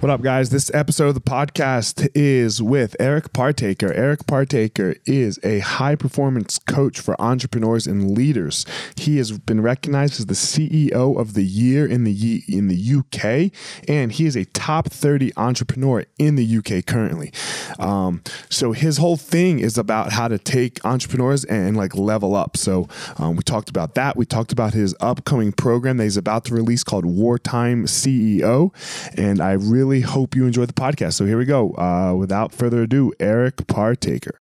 [0.00, 0.50] What up, guys?
[0.50, 3.92] This episode of the podcast is with Eric Partaker.
[3.92, 8.64] Eric Partaker is a high performance coach for entrepreneurs and leaders.
[8.94, 13.50] He has been recognized as the CEO of the year in the in the UK,
[13.88, 17.32] and he is a top 30 entrepreneur in the UK currently.
[17.80, 22.56] Um, so his whole thing is about how to take entrepreneurs and, like level up.
[22.56, 24.16] So um, we talked about that.
[24.16, 28.72] We talked about his upcoming program that he's about to release called Wartime CEO,
[29.18, 31.14] and I really really hope you enjoy the podcast.
[31.14, 31.72] So here we go.
[31.72, 34.38] Uh, without further ado, Eric Partaker.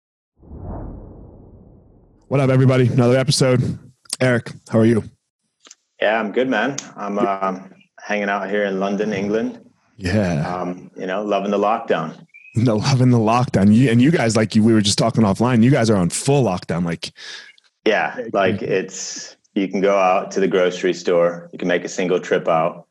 [2.27, 2.87] What up, everybody?
[2.87, 3.77] Another episode.
[4.21, 5.03] Eric, how are you?
[6.01, 6.77] Yeah, I'm good, man.
[6.95, 7.59] I'm uh,
[7.99, 9.59] hanging out here in London, England.
[9.97, 10.47] Yeah.
[10.47, 12.17] Um, you know, loving the lockdown.
[12.55, 13.73] No, loving the lockdown.
[13.73, 15.63] You, and you guys, like you, we were just talking offline.
[15.63, 16.85] You guys are on full lockdown.
[16.85, 17.11] Like,
[17.83, 21.49] yeah, like it's you can go out to the grocery store.
[21.51, 22.85] You can make a single trip out.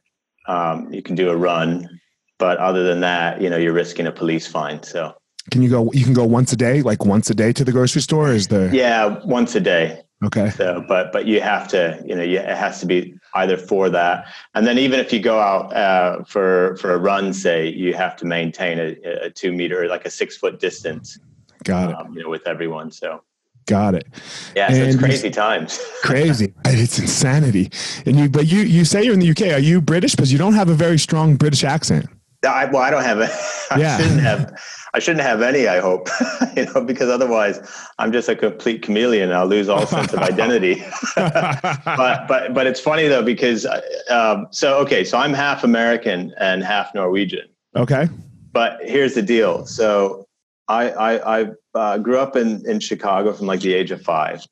[0.48, 2.00] Um, you can do a run.
[2.42, 4.82] But other than that, you know, you're risking a police fine.
[4.82, 5.14] So
[5.52, 5.92] can you go?
[5.92, 8.32] You can go once a day, like once a day to the grocery store.
[8.32, 8.74] Is there?
[8.74, 10.02] Yeah, once a day.
[10.24, 10.50] Okay.
[10.50, 13.88] So, but but you have to, you know, you, it has to be either for
[13.90, 14.26] that,
[14.56, 18.16] and then even if you go out uh, for for a run, say, you have
[18.16, 21.20] to maintain a, a two meter, like a six foot distance.
[21.62, 21.96] Got it.
[21.96, 22.90] Um, you know, with everyone.
[22.90, 23.22] So.
[23.66, 24.08] Got it.
[24.56, 25.80] Yeah, so it's crazy times.
[26.02, 26.52] crazy.
[26.64, 27.70] It's insanity.
[28.04, 29.54] And you, but you, you say you're in the UK.
[29.54, 30.16] Are you British?
[30.16, 32.06] Because you don't have a very strong British accent.
[32.44, 33.20] I, well, I don't have.
[33.70, 33.96] I yeah.
[33.96, 34.62] shouldn't have.
[34.94, 35.68] I shouldn't have any.
[35.68, 36.08] I hope,
[36.56, 37.60] you know, because otherwise,
[37.98, 39.32] I'm just a complete chameleon.
[39.32, 40.82] I'll lose all sense of identity.
[41.16, 43.66] but but but it's funny though because
[44.10, 47.48] um, so okay, so I'm half American and half Norwegian.
[47.76, 48.08] Okay.
[48.52, 49.64] But here's the deal.
[49.64, 50.26] So
[50.68, 54.46] I I, I uh, grew up in in Chicago from like the age of five,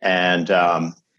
[0.00, 0.94] and um,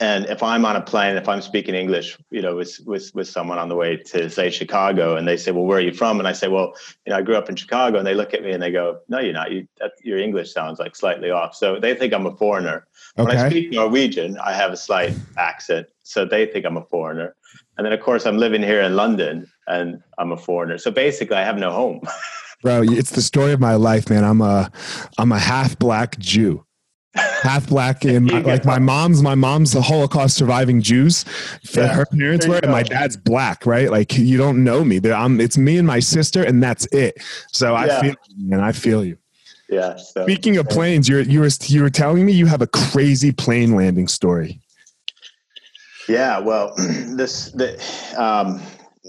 [0.00, 3.28] and if I'm on a plane, if I'm speaking English, you know, with, with, with
[3.28, 6.18] someone on the way to say Chicago and they say, well, where are you from?
[6.18, 6.74] And I say, well,
[7.04, 9.00] you know, I grew up in Chicago and they look at me and they go,
[9.08, 11.54] no, you're not, you, that, your English sounds like slightly off.
[11.54, 12.86] So they think I'm a foreigner.
[13.18, 13.28] Okay.
[13.28, 15.86] When I speak Norwegian, I have a slight accent.
[16.02, 17.36] So they think I'm a foreigner.
[17.76, 20.78] And then of course I'm living here in London and I'm a foreigner.
[20.78, 22.00] So basically I have no home.
[22.62, 24.24] Bro, it's the story of my life, man.
[24.24, 24.70] I'm a,
[25.18, 26.64] I'm a half black Jew.
[27.14, 31.24] Half black, and my, like my mom's, my mom's the Holocaust surviving Jews.
[31.74, 31.88] Yeah.
[31.88, 33.90] Her parents were, and my dad's black, right?
[33.90, 35.00] Like you don't know me.
[35.10, 37.16] I'm, it's me and my sister, and that's it.
[37.52, 38.00] So I yeah.
[38.00, 38.14] feel,
[38.50, 39.18] and I feel you.
[39.68, 39.96] Yeah.
[39.96, 43.32] So, Speaking of planes, you're you were you were telling me you have a crazy
[43.32, 44.60] plane landing story.
[46.08, 46.38] Yeah.
[46.38, 46.74] Well,
[47.16, 47.80] this the
[48.16, 48.60] um,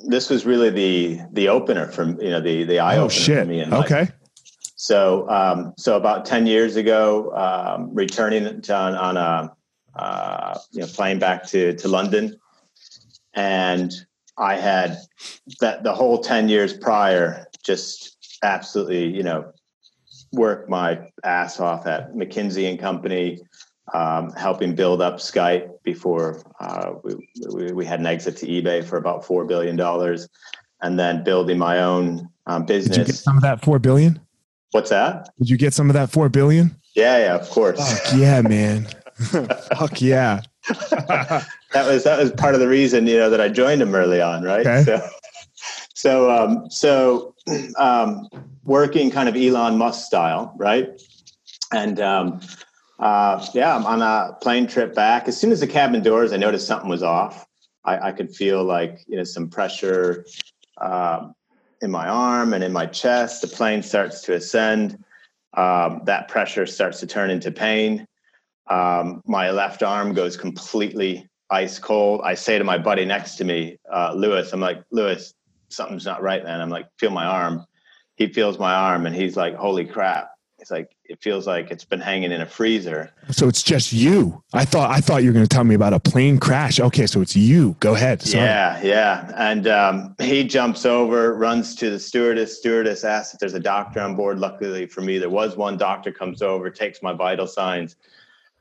[0.07, 3.39] this was really the the opener from you know the the eye oh, opener shit.
[3.39, 3.65] for me.
[3.65, 4.09] okay.
[4.81, 9.55] So um, so about ten years ago, um, returning to, on, on a
[9.95, 12.35] uh, you know flying back to to London,
[13.35, 13.93] and
[14.39, 14.97] I had
[15.59, 19.51] that the whole ten years prior just absolutely you know
[20.31, 23.37] worked my ass off at McKinsey and Company,
[23.93, 28.83] um, helping build up Skype before uh, we, we, we, had an exit to eBay
[28.83, 29.79] for about $4 billion
[30.81, 32.97] and then building my own um, business.
[32.97, 34.19] Did you get some of that 4 billion?
[34.71, 35.29] What's that?
[35.39, 36.75] Did you get some of that 4 billion?
[36.95, 37.77] Yeah, yeah, of course.
[37.79, 38.87] Fuck yeah, man.
[39.77, 40.41] Fuck yeah.
[40.67, 44.21] that was, that was part of the reason, you know, that I joined him early
[44.21, 44.43] on.
[44.43, 44.65] Right.
[44.65, 44.83] Okay.
[44.83, 45.09] So,
[45.93, 47.35] so, um, so,
[47.77, 48.27] um,
[48.63, 50.89] working kind of Elon Musk style, right?
[51.73, 52.41] And, um,
[53.01, 55.27] uh, yeah, I'm on a plane trip back.
[55.27, 57.47] As soon as the cabin doors, I noticed something was off.
[57.83, 60.25] I, I could feel like you know some pressure
[60.77, 61.29] uh,
[61.81, 63.41] in my arm and in my chest.
[63.41, 65.03] The plane starts to ascend.
[65.53, 68.07] Um, that pressure starts to turn into pain.
[68.67, 72.21] Um, my left arm goes completely ice cold.
[72.23, 75.33] I say to my buddy next to me, uh, Lewis, I'm like, Lewis,
[75.69, 76.61] something's not right, man.
[76.61, 77.65] I'm like, feel my arm.
[78.15, 80.29] He feels my arm and he's like, holy crap.
[80.61, 83.11] It's like it feels like it's been hanging in a freezer.
[83.31, 84.43] So it's just you.
[84.53, 86.79] I thought I thought you were going to tell me about a plane crash.
[86.79, 87.75] Okay, so it's you.
[87.79, 88.21] Go ahead.
[88.21, 88.45] Sorry.
[88.45, 89.31] Yeah, yeah.
[89.35, 92.59] And um, he jumps over, runs to the stewardess.
[92.59, 94.37] Stewardess asks if there's a doctor on board.
[94.37, 95.77] Luckily for me, there was one.
[95.77, 97.95] Doctor comes over, takes my vital signs,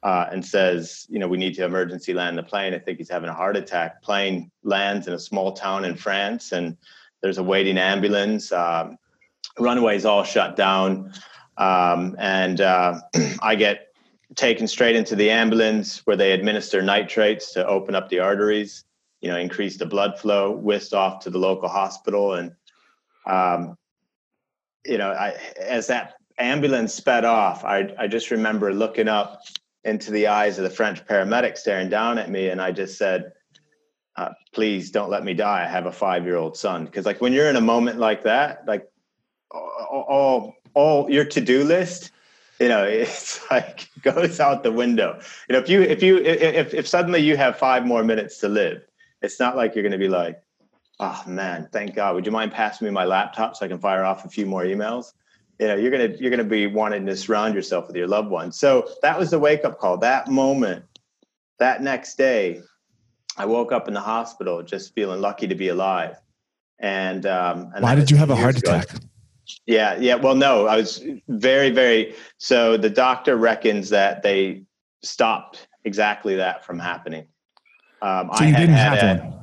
[0.03, 2.73] uh, and says, "You know, we need to emergency land the plane.
[2.73, 6.53] I think he's having a heart attack." Plane lands in a small town in France,
[6.53, 6.79] and
[7.21, 8.53] there's a waiting ambulance.
[8.53, 8.97] Um,
[9.59, 11.13] runway's all shut down.
[11.61, 13.01] Um, and uh,
[13.43, 13.89] I get
[14.35, 18.85] taken straight into the ambulance where they administer nitrates to open up the arteries,
[19.21, 22.35] you know, increase the blood flow, whisked off to the local hospital.
[22.35, 22.53] And,
[23.27, 23.77] um,
[24.85, 29.43] you know, I, as that ambulance sped off, I, I just remember looking up
[29.85, 32.49] into the eyes of the French paramedic staring down at me.
[32.49, 33.33] And I just said,
[34.17, 35.65] uh, please don't let me die.
[35.65, 36.87] I have a five year old son.
[36.87, 38.87] Cause like when you're in a moment like that, like
[39.51, 42.11] all, all all your to-do list
[42.61, 45.19] you know it's like goes out the window.
[45.49, 48.49] You know if you if you if if suddenly you have five more minutes to
[48.49, 48.83] live
[49.23, 50.41] it's not like you're going to be like
[51.01, 52.15] oh man thank god.
[52.15, 54.65] Would you mind passing me my laptop so i can fire off a few more
[54.65, 55.13] emails?
[55.59, 58.09] You know you're going to you're going to be wanting to surround yourself with your
[58.09, 58.59] loved ones.
[58.59, 59.99] So that was the wake up call.
[59.99, 60.85] That moment
[61.59, 62.63] that next day
[63.37, 66.17] i woke up in the hospital just feeling lucky to be alive.
[66.83, 68.87] And, um, and why did you have a heart attack
[69.67, 70.15] yeah, yeah.
[70.15, 72.15] Well, no, I was very, very.
[72.39, 74.63] So the doctor reckons that they
[75.03, 77.27] stopped exactly that from happening.
[78.03, 79.37] Um, so you didn't have a, one.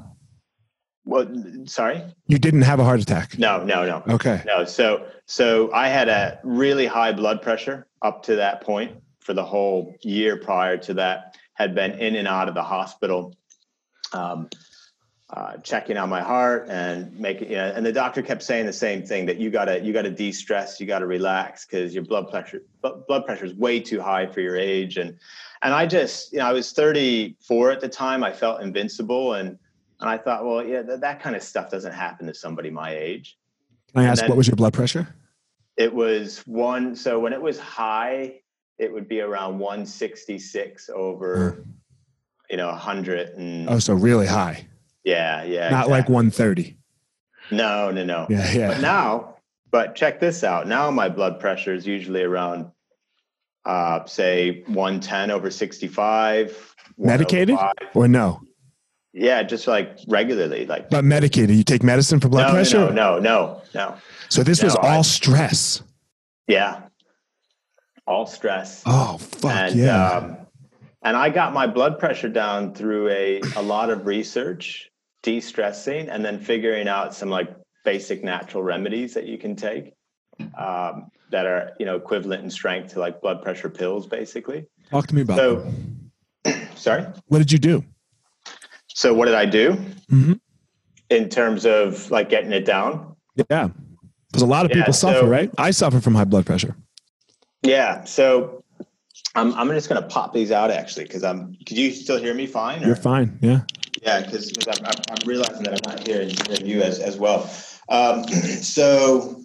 [1.06, 2.04] Well, sorry.
[2.27, 3.38] You didn't have a heart attack.
[3.39, 4.04] No, no, no.
[4.15, 4.42] Okay.
[4.45, 4.65] No.
[4.65, 9.44] So, so I had a really high blood pressure up to that point for the
[9.44, 11.38] whole year prior to that.
[11.54, 13.36] Had been in and out of the hospital.
[14.13, 14.50] Um,
[15.29, 18.71] uh, checking on my heart and making, you know, and the doctor kept saying the
[18.71, 22.63] same thing that you gotta, you gotta de-stress, you gotta relax because your blood pressure,
[22.81, 24.97] blood pressure is way too high for your age.
[24.97, 25.18] And,
[25.63, 28.23] and I just, you know, I was 34 at the time.
[28.23, 29.33] I felt invincible.
[29.33, 29.49] And,
[29.99, 32.95] and I thought, well, yeah, th- that kind of stuff doesn't happen to somebody my
[32.95, 33.37] age.
[33.94, 35.13] Can I ask, then, what was your blood pressure?
[35.75, 36.95] It was one.
[36.95, 38.40] So when it was high,
[38.78, 41.66] it would be around 166 over,
[42.49, 43.30] you know, 100.
[43.30, 44.66] And, oh, so really high.
[45.07, 45.69] Yeah, yeah.
[45.69, 45.92] Not exactly.
[45.92, 46.78] like 130.
[47.52, 48.28] No, no, no.
[48.30, 48.68] Yeah, yeah.
[48.68, 49.35] But now,
[49.71, 50.68] but check this out.
[50.68, 52.69] Now my blood pressure is usually around,
[53.64, 56.76] uh, say 110 over 65.
[56.97, 57.57] Medicated
[57.94, 58.42] or no?
[59.14, 60.90] Yeah, just like regularly, like.
[60.90, 62.78] But medicated, you take medicine for blood no, pressure?
[62.78, 63.95] No, no, no, no.
[64.28, 65.83] So this no, was all I, stress.
[66.49, 66.81] Yeah,
[68.06, 68.83] all stress.
[68.85, 70.09] Oh fuck and, yeah!
[70.09, 70.37] Um,
[71.02, 74.92] and I got my blood pressure down through a a lot of research
[75.28, 77.54] de-stressing and then figuring out some like
[77.84, 79.92] basic natural remedies that you can take
[80.57, 85.06] um, that are you know equivalent in strength to like blood pressure pills basically talk
[85.06, 85.69] to me about so
[86.76, 87.84] sorry what did you do
[88.88, 89.74] so what did i do
[90.10, 90.31] mm-hmm.
[91.10, 93.14] in terms of like getting it down
[93.50, 93.68] yeah
[94.31, 96.74] because a lot of yeah, people suffer so, right i suffer from high blood pressure
[97.64, 98.64] yeah so
[99.36, 101.56] I'm, I'm just going to pop these out actually because I'm.
[101.68, 102.84] Could you still hear me fine?
[102.84, 102.88] Or?
[102.88, 103.38] You're fine.
[103.40, 103.62] Yeah.
[104.01, 106.31] Yeah, because I'm, I'm, realizing that I'm not hearing,
[106.63, 107.49] you as as well.
[107.89, 109.44] Um, so,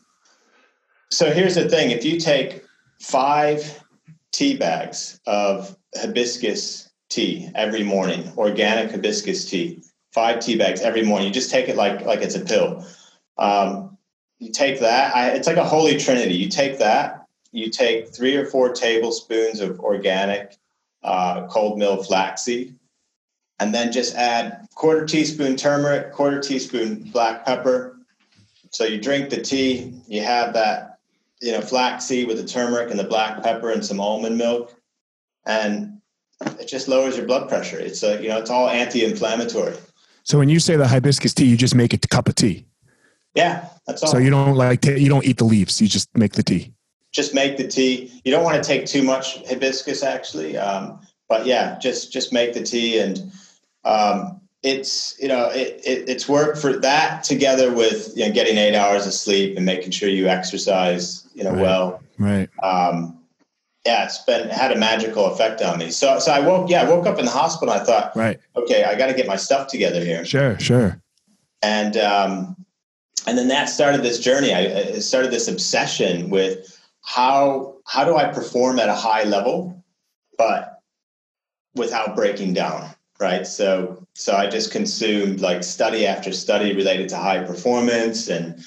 [1.10, 2.62] so here's the thing: if you take
[3.00, 3.82] five
[4.32, 9.82] tea bags of hibiscus tea every morning, organic hibiscus tea,
[10.12, 11.28] five tea bags every morning.
[11.28, 12.86] You just take it like like it's a pill.
[13.38, 13.96] Um,
[14.38, 15.14] you take that.
[15.14, 16.34] I, it's like a holy trinity.
[16.34, 17.26] You take that.
[17.52, 20.56] You take three or four tablespoons of organic
[21.02, 22.76] uh, cold mill flaxseed,
[23.58, 27.98] and then just add quarter teaspoon turmeric, quarter teaspoon black pepper.
[28.70, 30.00] So you drink the tea.
[30.08, 30.98] You have that,
[31.40, 34.74] you know, flaxseed with the turmeric and the black pepper and some almond milk,
[35.44, 36.00] and
[36.58, 37.78] it just lowers your blood pressure.
[37.78, 39.76] It's a, you know, it's all anti-inflammatory.
[40.24, 42.66] So when you say the hibiscus tea, you just make it a cup of tea.
[43.34, 44.10] Yeah, that's all.
[44.10, 45.80] So you don't like you don't eat the leaves.
[45.80, 46.72] You just make the tea.
[47.12, 48.20] Just make the tea.
[48.24, 50.56] You don't want to take too much hibiscus, actually.
[50.56, 51.00] Um,
[51.32, 53.32] but yeah, just just make the tea, and
[53.86, 58.58] um, it's you know it, it, it's work for that together with you know getting
[58.58, 61.62] eight hours of sleep and making sure you exercise you know right.
[61.62, 62.02] well.
[62.18, 62.50] Right.
[62.62, 63.18] Um,
[63.86, 65.90] yeah, it's been had a magical effect on me.
[65.90, 67.72] So so I woke yeah I woke up in the hospital.
[67.72, 70.26] I thought right okay I got to get my stuff together here.
[70.26, 71.00] Sure, sure.
[71.62, 72.56] And um,
[73.26, 74.52] and then that started this journey.
[74.52, 79.82] I started this obsession with how how do I perform at a high level,
[80.36, 80.71] but
[81.74, 83.46] without breaking down, right?
[83.46, 88.64] So so I just consumed like study after study related to high performance and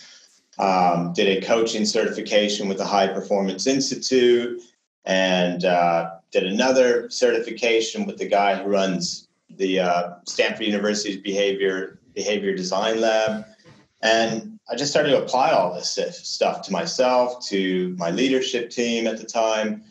[0.57, 4.61] um, did a coaching certification with the High Performance Institute
[5.03, 11.99] and uh, did another certification with the guy who runs the uh, Stanford University's behavior
[12.13, 13.45] behavior design lab
[14.01, 19.05] and I just started to apply all this stuff to myself, to my leadership team
[19.05, 19.83] at the time,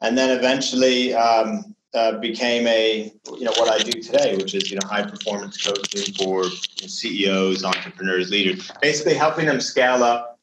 [0.00, 4.70] and then eventually um, uh, became a you know what I do today, which is
[4.70, 10.38] you know high performance coaching for CEOs, entrepreneurs, leaders, basically helping them scale up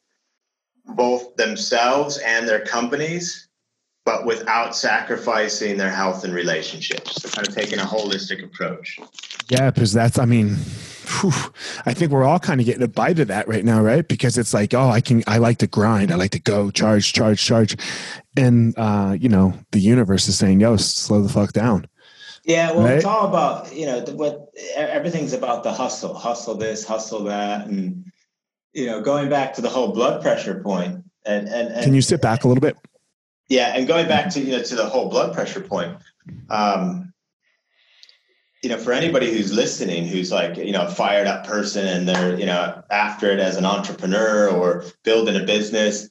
[0.86, 3.47] both themselves and their companies,
[4.08, 7.22] but without sacrificing their health and relationships.
[7.22, 8.98] So kind of taking a holistic approach.
[9.50, 10.56] Yeah, because that's I mean
[11.20, 11.34] whew,
[11.86, 14.08] I think we're all kind of getting a bite of that right now, right?
[14.08, 17.12] Because it's like, oh, I can, I like to grind, I like to go, charge,
[17.12, 17.76] charge, charge,
[18.38, 21.86] and uh, you know, the universe is saying, yo, slow the fuck down.
[22.46, 22.96] Yeah, well, right?
[22.96, 24.48] it's all about you know what
[24.78, 28.06] everything's about the hustle, hustle this, hustle that, and
[28.72, 32.02] you know, going back to the whole blood pressure point, and and, and can you
[32.02, 32.78] sit back a little bit?
[33.50, 35.98] Yeah, and going back to you know to the whole blood pressure point.
[36.50, 37.14] Um,
[38.64, 42.08] you know, for anybody who's listening, who's like, you know, a fired up person and
[42.08, 46.10] they're, you know, after it as an entrepreneur or building a business,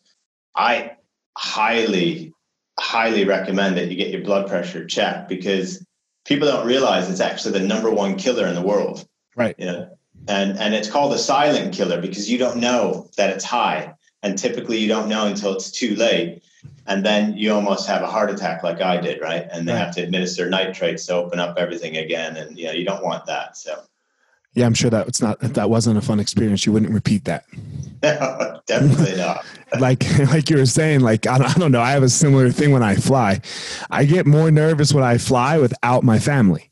[0.55, 0.93] I
[1.37, 2.33] highly,
[2.79, 5.85] highly recommend that you get your blood pressure checked because
[6.25, 9.07] people don't realize it's actually the number one killer in the world.
[9.35, 9.57] Right.
[9.59, 13.45] You know, and and it's called a silent killer because you don't know that it's
[13.45, 16.43] high, and typically you don't know until it's too late
[16.87, 19.47] and then you almost have a heart attack like I did, right?
[19.51, 19.79] And they right.
[19.79, 23.27] have to administer nitrates to open up everything again, and you know you don't want
[23.27, 23.57] that.
[23.57, 23.83] So,
[24.55, 26.65] yeah, I'm sure that it's not that wasn't a fun experience.
[26.65, 27.45] You wouldn't repeat that.
[28.03, 29.45] No, definitely not.
[29.81, 31.81] like like you were saying, like I don't, I don't know.
[31.81, 33.41] I have a similar thing when I fly.
[33.91, 36.71] I get more nervous when I fly without my family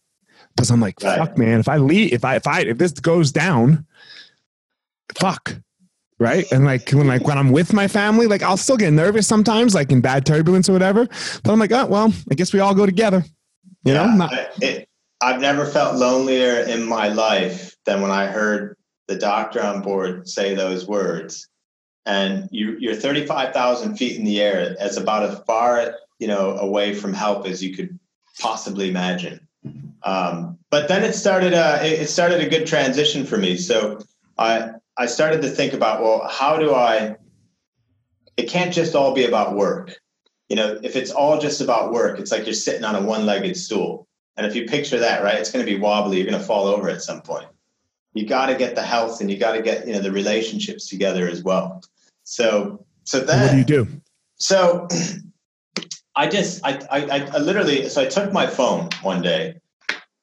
[0.55, 1.19] because I'm like, right.
[1.19, 1.61] fuck, man.
[1.61, 3.87] If I leave, if I if I if this goes down,
[5.19, 5.57] fuck
[6.19, 6.51] right?
[6.53, 9.75] And like when like when i'm with my family like i'll still get nervous sometimes
[9.75, 11.07] like in bad turbulence or whatever.
[11.43, 13.25] But i'm like oh well i guess we all go together.
[13.85, 14.89] You yeah, know Not- it,
[15.21, 18.77] i've never felt lonelier in my life than when i heard
[19.09, 21.49] the doctor on board say those words.
[22.07, 24.77] And you, you're 35000 feet in the air.
[24.79, 27.99] As about as far you know away from help as you could
[28.39, 29.47] possibly imagine.
[30.03, 33.57] Um, but then it started a, it started a good transition for me.
[33.57, 34.01] So
[34.37, 37.17] I, I started to think about, well, how do I?
[38.37, 39.97] It can't just all be about work.
[40.49, 43.57] You know, if it's all just about work, it's like you're sitting on a one-legged
[43.57, 44.07] stool.
[44.37, 46.19] And if you picture that, right, it's going to be wobbly.
[46.19, 47.47] You're going to fall over at some point.
[48.13, 50.89] You got to get the health, and you got to get you know the relationships
[50.89, 51.83] together as well.
[52.25, 54.01] So, so then, what do you do?
[54.37, 54.89] So,
[56.17, 59.61] I just, I, I, I literally, so I took my phone one day,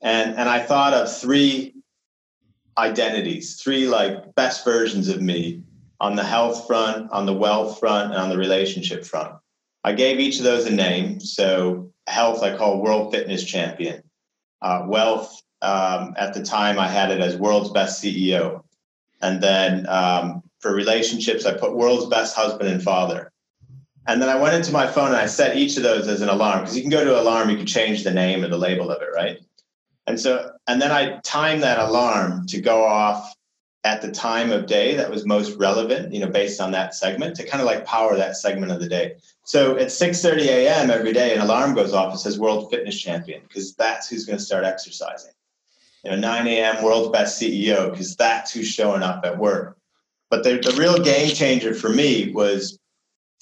[0.02, 1.81] and and I thought of three
[2.78, 5.62] identities, three like best versions of me
[6.00, 9.36] on the health front, on the wealth front, and on the relationship front.
[9.84, 11.20] I gave each of those a name.
[11.20, 14.04] So health, I call world fitness champion.
[14.62, 18.64] Uh, wealth, um, at the time, I had it as world's best CEO.
[19.22, 23.32] And then um, for relationships, I put world's best husband and father.
[24.08, 26.30] And then I went into my phone and I set each of those as an
[26.30, 28.90] alarm because you can go to alarm, you can change the name or the label
[28.90, 29.40] of it, right?
[30.08, 33.36] And so, and then I timed that alarm to go off
[33.84, 37.36] at the time of day that was most relevant, you know, based on that segment
[37.36, 39.16] to kind of like power that segment of the day.
[39.44, 40.92] So at 6:30 a.m.
[40.92, 42.14] every day, an alarm goes off.
[42.14, 45.32] It says World Fitness Champion because that's who's going to start exercising.
[46.04, 46.84] You know, 9 a.m.
[46.84, 49.78] World's Best CEO because that's who's showing up at work.
[50.30, 52.80] But the, the real game changer for me was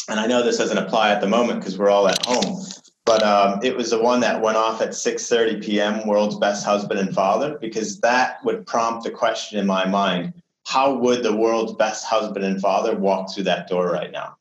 [0.10, 2.66] and I know this doesn't apply at the moment because we're all at home,
[3.10, 6.06] but um, it was the one that went off at 6:30 p.m.
[6.08, 10.32] World's best husband and father because that would prompt the question in my mind:
[10.68, 14.38] How would the world's best husband and father walk through that door right now?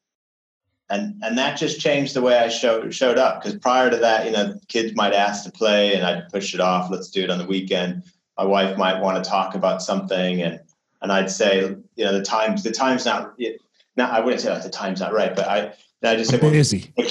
[0.90, 4.26] And and that just changed the way I showed showed up because prior to that,
[4.26, 6.90] you know, kids might ask to play and I'd push it off.
[6.90, 8.02] Let's do it on the weekend.
[8.36, 10.60] My wife might want to talk about something and
[11.00, 13.32] and I'd say, you know, the times the time's not
[13.96, 15.72] now I wouldn't say that the time's not right, but I
[16.02, 16.92] I just said, busy.
[16.96, 17.08] Well,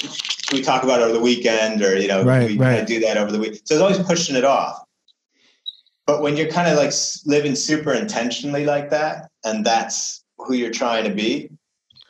[0.52, 2.88] we talk about it over the weekend, or you know, right, we right.
[2.88, 3.62] do that over the week.
[3.66, 4.84] So it's always pushing it off.
[6.06, 6.94] But when you're kind of like
[7.26, 11.50] living super intentionally like that, and that's who you're trying to be,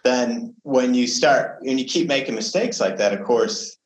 [0.04, 3.78] then when you start and you keep making mistakes like that, of course,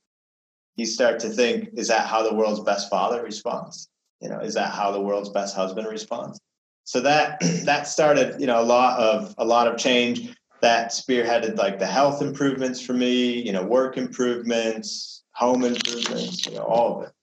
[0.76, 3.88] you start to think, is that how the world's best father responds?
[4.20, 6.40] You know, is that how the world's best husband responds?
[6.84, 11.58] So that that started, you know, a lot of a lot of change that spearheaded
[11.58, 17.00] like the health improvements for me, you know, work improvements, home improvements, you know, all
[17.00, 17.13] of it.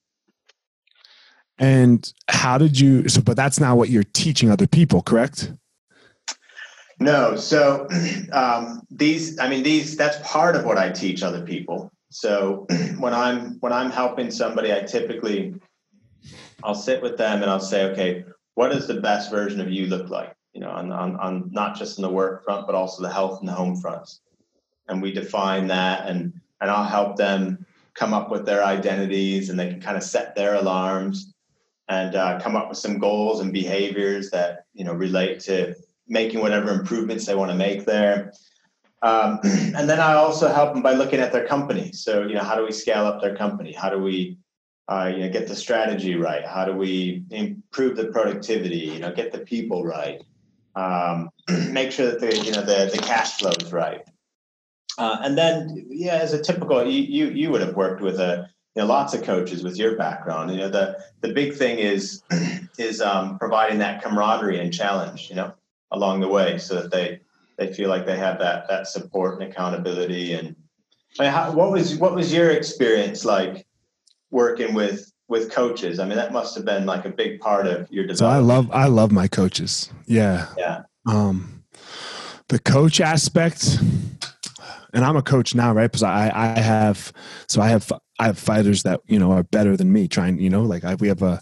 [1.59, 3.09] And how did you?
[3.09, 5.52] So, but that's not what you're teaching other people, correct?
[7.00, 7.37] No.
[7.37, 7.88] So,
[8.33, 11.90] um, these, I mean, these, that's part of what I teach other people.
[12.11, 12.66] So
[12.99, 15.54] when I'm, when I'm helping somebody, I typically,
[16.62, 19.87] I'll sit with them and I'll say, okay, what does the best version of you
[19.87, 20.35] look like?
[20.52, 23.40] You know, on, on, on not just in the work front, but also the health
[23.40, 24.21] and the home fronts.
[24.88, 27.64] And we define that and, and I'll help them
[27.95, 31.35] come up with their identities and they can kind of set their alarms
[31.88, 35.75] and uh, come up with some goals and behaviors that, you know, relate to
[36.07, 38.33] making whatever improvements they want to make there.
[39.02, 41.93] Um, and then I also help them by looking at their company.
[41.93, 43.73] So, you know, how do we scale up their company?
[43.73, 44.39] How do we
[44.89, 46.47] uh, you know, get the strategy right?
[46.47, 48.78] How do we improve the productivity?
[48.78, 50.23] You know, get the people right
[50.78, 51.30] um,
[51.73, 54.02] make sure that the you know the the cash flow is right.
[54.97, 58.49] Uh, and then, yeah, as a typical, you, you you would have worked with a
[58.75, 60.50] you know lots of coaches with your background.
[60.50, 62.23] You know, the the big thing is
[62.78, 65.28] is um, providing that camaraderie and challenge.
[65.30, 65.54] You know,
[65.91, 67.21] along the way, so that they
[67.56, 70.32] they feel like they have that that support and accountability.
[70.34, 70.54] And
[71.19, 73.67] I mean, how, what was what was your experience like
[74.30, 75.99] working with with coaches.
[75.99, 78.19] I mean, that must have been like a big part of your development.
[78.19, 79.91] So I love I love my coaches.
[80.06, 80.49] Yeah.
[80.56, 80.82] Yeah.
[81.06, 81.62] Um,
[82.49, 83.78] the coach aspect,
[84.95, 85.91] and I'm a coach now, right?
[85.91, 87.12] Because I I have
[87.47, 90.08] so I have I have fighters that you know are better than me.
[90.08, 91.41] Trying you know like I, we have a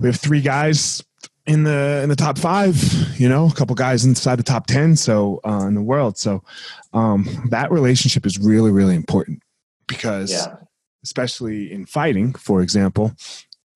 [0.00, 1.02] we have three guys
[1.46, 2.74] in the in the top five
[3.20, 6.42] you know a couple guys inside the top 10 so uh, in the world so
[6.94, 9.42] um that relationship is really really important
[9.86, 10.56] because yeah
[11.04, 13.14] especially in fighting, for example,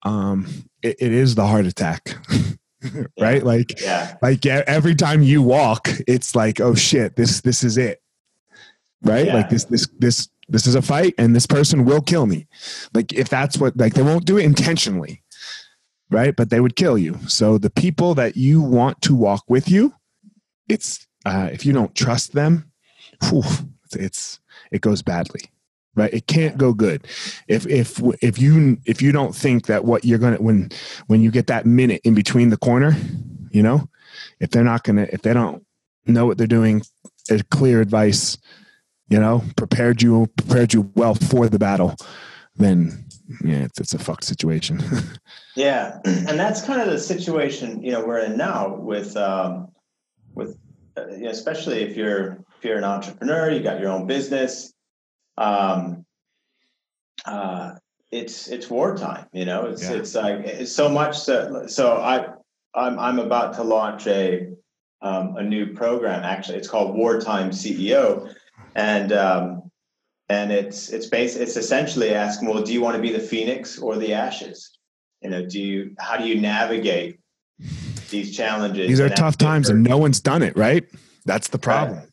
[0.03, 2.15] um, it, it is the heart attack.
[3.19, 3.43] right yeah.
[3.43, 4.15] like yeah.
[4.21, 8.01] like every time you walk it's like oh shit this this is it
[9.03, 9.33] right yeah.
[9.33, 12.47] like this this this this is a fight and this person will kill me
[12.93, 15.21] like if that's what like they won't do it intentionally
[16.09, 19.69] right but they would kill you so the people that you want to walk with
[19.69, 19.93] you
[20.69, 22.71] it's uh, if you don't trust them
[23.27, 23.43] whew,
[23.91, 24.39] it's
[24.71, 25.41] it goes badly
[25.95, 26.13] right?
[26.13, 27.07] It can't go good.
[27.47, 30.69] If if if you if you don't think that what you're gonna when
[31.07, 32.95] when you get that minute in between the corner
[33.51, 33.89] you know
[34.39, 35.65] if they're not gonna if they don't
[36.05, 36.81] know what they're doing
[37.51, 38.37] clear advice
[39.09, 41.95] you know prepared you prepared you well for the battle
[42.55, 43.05] then
[43.43, 44.81] yeah it's, it's a fucked situation.
[45.55, 49.67] Yeah and that's kind of the situation you know we're in now with um
[50.33, 50.57] with
[50.95, 54.73] uh, especially if you're if you're an entrepreneur you got your own business
[55.39, 56.05] um,
[57.25, 57.71] uh,
[58.11, 59.25] it's it's wartime.
[59.33, 59.93] You know, it's yeah.
[59.93, 61.17] it's like it's so much.
[61.17, 62.27] So, so I
[62.75, 64.49] I'm I'm about to launch a
[65.01, 66.23] um, a new program.
[66.23, 68.33] Actually, it's called Wartime CEO,
[68.75, 69.71] and um,
[70.27, 73.79] and it's it's based it's essentially asking, well, do you want to be the phoenix
[73.79, 74.77] or the ashes?
[75.21, 77.19] You know, do you how do you navigate
[78.09, 78.87] these challenges?
[78.87, 80.85] These are tough times, and no one's done it right.
[81.25, 81.99] That's the problem.
[81.99, 82.07] Right.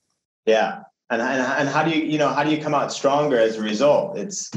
[0.44, 3.38] Yeah, and, and and how do you you know how do you come out stronger
[3.38, 4.50] as a result it's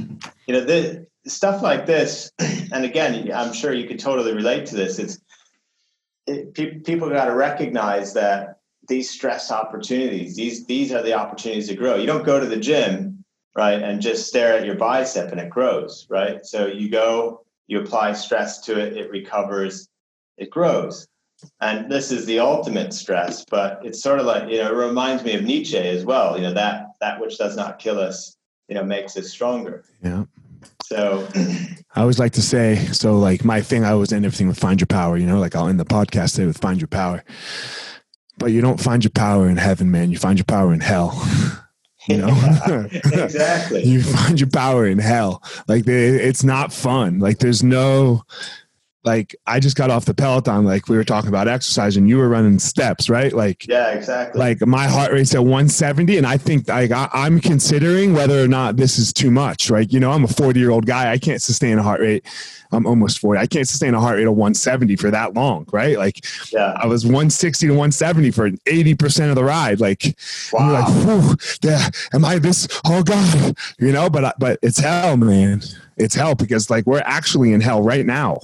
[0.47, 4.75] you know the stuff like this and again i'm sure you could totally relate to
[4.75, 5.19] this it's
[6.25, 8.59] it, pe- people got to recognize that
[8.89, 10.35] these stress opportunities.
[10.35, 11.95] These these are the opportunities to grow.
[11.95, 13.23] You don't go to the gym,
[13.55, 16.45] right, and just stare at your bicep and it grows, right?
[16.45, 19.87] So you go, you apply stress to it, it recovers,
[20.37, 21.07] it grows.
[21.61, 25.23] And this is the ultimate stress, but it's sort of like, you know, it reminds
[25.23, 26.35] me of Nietzsche as well.
[26.37, 28.35] You know, that that which does not kill us,
[28.67, 29.83] you know, makes us stronger.
[30.03, 30.25] Yeah.
[30.83, 31.27] So
[31.95, 34.79] I always like to say, so like my thing, I always end everything with find
[34.79, 37.23] your power, you know, like I'll end the podcast today with find your power.
[38.37, 40.11] But you don't find your power in heaven, man.
[40.11, 41.21] You find your power in hell.
[42.07, 42.27] you know
[42.67, 42.85] Yeah,
[43.23, 43.83] exactly.
[43.83, 48.23] you find your power in hell like they, it's not fun like there's no
[49.05, 52.17] like i just got off the peloton like we were talking about exercise and you
[52.17, 53.31] were running steps right?
[53.31, 54.37] Like yeah, exactly.
[54.37, 58.47] like my heart rate's at 170 and i think like I, i'm considering whether or
[58.47, 59.89] not this is too much right?
[59.91, 61.11] You know i'm a 40 year old guy.
[61.11, 62.25] I can't sustain a heart rate.
[62.71, 65.97] I'm almost 40 i can't sustain a heart rate of 170 for that long right?
[65.97, 66.19] Like
[66.51, 66.73] yeah.
[66.81, 69.79] i was 160 to 170 for 80% of the ride.
[69.79, 70.17] Like
[70.51, 70.73] Wow.
[70.87, 75.61] like yeah am i this oh god you know but I- but it's hell man.
[75.97, 78.39] It's hell because like we're actually in hell right now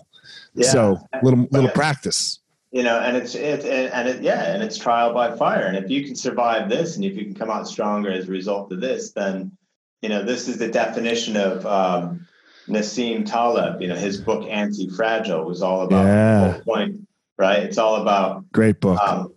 [0.55, 0.69] Yeah.
[0.69, 2.39] so little little practice
[2.75, 5.63] you know, and it's it and it yeah, and it's trial by fire.
[5.63, 8.31] And if you can survive this, and if you can come out stronger as a
[8.31, 9.53] result of this, then
[10.01, 12.27] you know this is the definition of um,
[12.67, 13.81] Nassim Taleb.
[13.81, 16.39] You know, his book Anti Fragile was all about Yeah.
[16.47, 17.59] the whole point, right?
[17.63, 19.33] It's all about great book um,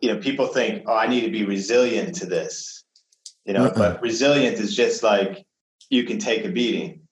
[0.00, 2.82] you know people think, oh, I need to be resilient to this,
[3.44, 3.74] you know, Uh-uh.
[3.78, 5.44] but resilient is just like
[5.90, 7.03] you can take a beating.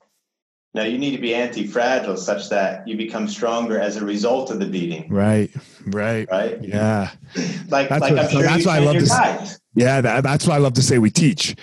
[0.74, 4.58] No, you need to be anti-fragile such that you become stronger as a result of
[4.58, 5.50] the beating, right
[5.86, 6.58] right right?
[6.62, 7.10] yeah
[7.68, 9.60] like That's like what- I'm sure that's why I love to s- guys.
[9.74, 10.98] Yeah, that, that's what I love to say.
[10.98, 11.56] We teach,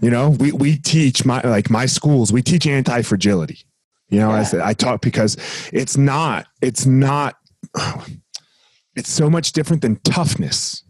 [0.00, 3.58] you know, we, we teach my, like my schools, we teach anti-fragility,
[4.08, 4.38] you know, Yeah.
[4.40, 5.36] as I talk, because
[5.72, 7.36] it's not, it's not,
[8.96, 10.82] it's so much different than toughness,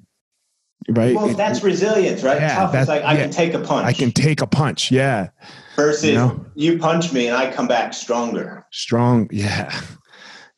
[0.88, 1.14] right?
[1.14, 2.40] Well, that's resilience, right?
[2.40, 2.74] Yeah, Tough.
[2.74, 3.22] It's like I yeah.
[3.22, 3.86] can take a punch.
[3.86, 4.90] I can take a punch.
[4.90, 5.28] Yeah.
[5.76, 8.66] versus you you, punch me and I come back stronger.
[8.72, 9.28] Strong.
[9.32, 9.72] Yeah.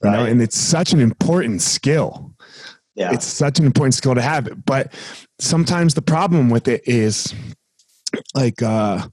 [0.02, 0.28] You know, Right.
[0.30, 2.34] and it's such an important skill.
[2.94, 3.12] Yeah.
[3.12, 4.48] It's such an important skill to have.
[4.66, 4.92] But
[5.38, 7.32] sometimes the problem with it is
[8.34, 9.06] like, uh,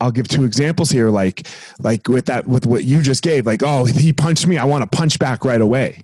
[0.00, 1.08] I'll give two examples here.
[1.08, 1.46] Like,
[1.78, 4.58] like with that, with what you just gave, like, oh, he punched me.
[4.58, 6.02] I want to punch back right away.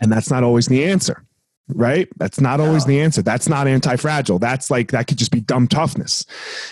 [0.00, 1.24] And that's not always the answer,
[1.68, 2.08] right?
[2.16, 2.92] That's not always No.
[2.92, 3.22] the answer.
[3.22, 4.38] That's not anti-fragile.
[4.38, 6.24] That's like, that could just be dumb toughness.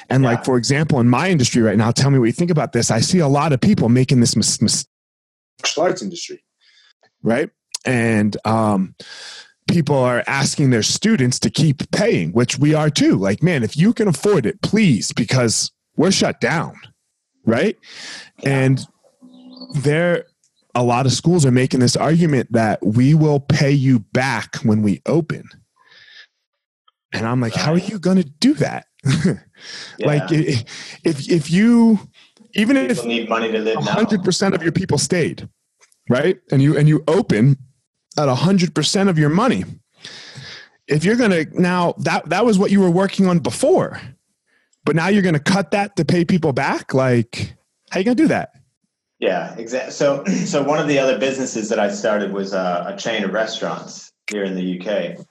[0.09, 0.31] And Yeah.
[0.31, 2.91] like, for example, in my industry right now, tell me what you think about this.
[2.91, 4.87] I see a lot of people making this mis- mis-
[5.63, 6.43] martial arts industry,
[7.23, 7.51] right?
[7.85, 8.95] And, um,
[9.69, 13.17] people are asking their students to keep paying, which we are too.
[13.17, 16.75] Like, man, if you can afford it, please, because we're shut down,
[17.45, 17.77] right?
[18.45, 18.87] And
[19.75, 20.25] there,
[20.77, 24.83] a lot of schools are making this argument that we will pay you back when
[24.83, 25.43] we open.
[27.15, 28.87] And I'm like, how are you going to do that?
[29.99, 30.07] Yeah.
[30.09, 31.99] Like, if if you
[32.53, 35.49] even if need money to live hundred percent of your people stayed,
[36.11, 36.37] right?
[36.53, 37.57] And you and you open
[38.19, 39.65] at hundred percent of your money.
[40.89, 43.99] If you're gonna now that that was what you were working on before,
[44.85, 46.93] but now you're gonna cut that to pay people back.
[46.93, 47.57] Like,
[47.91, 48.51] how are you gonna do that?
[49.19, 49.93] Yeah, exactly.
[49.93, 53.33] So, so one of the other businesses that I started was a, a chain of
[53.33, 55.27] restaurants here in the UK,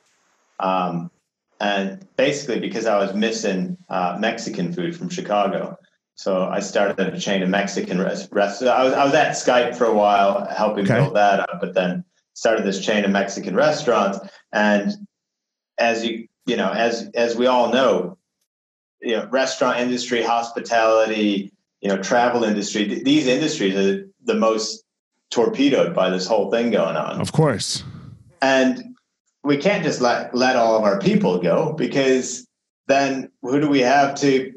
[0.59, 1.11] um,
[1.59, 5.77] and basically because I was missing uh, Mexican food from Chicago,
[6.15, 8.61] so I started a chain of Mexican res- restaurants.
[8.63, 10.95] I was I was at Skype for a while helping Okay.
[10.95, 14.19] build that up, but then started this chain of Mexican restaurants,
[14.51, 14.91] and
[15.77, 18.17] as you you know as as we all know,
[19.01, 21.51] you know, restaurant industry, hospitality,
[21.85, 24.83] you know, travel industry, th- these industries are the most
[25.29, 27.21] torpedoed by this whole thing going on.
[27.21, 27.83] Of course.
[28.41, 28.95] And
[29.43, 32.47] we can't just let let all of our people go because
[32.87, 34.51] then who do we have to,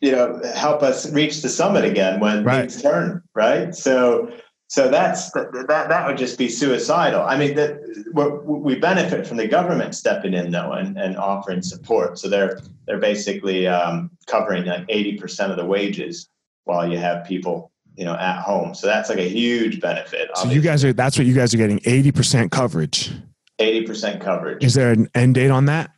[0.00, 2.60] you know, help us reach the summit again when Right.
[2.70, 3.74] things turn, right?
[3.74, 4.32] So
[4.68, 7.20] so that's that that would just be suicidal.
[7.24, 7.72] I mean, that
[8.14, 12.18] we're- benefit from the government stepping in though and, and offering support.
[12.18, 16.30] So they're they're basically um, covering like eighty percent of the wages
[16.70, 18.74] while you have people you know at home.
[18.74, 20.30] So that's like a huge benefit.
[20.36, 23.12] So you guys are that's what you guys are getting eighty percent coverage.
[23.58, 24.64] eighty percent coverage.
[24.64, 25.90] Is there an end date on that?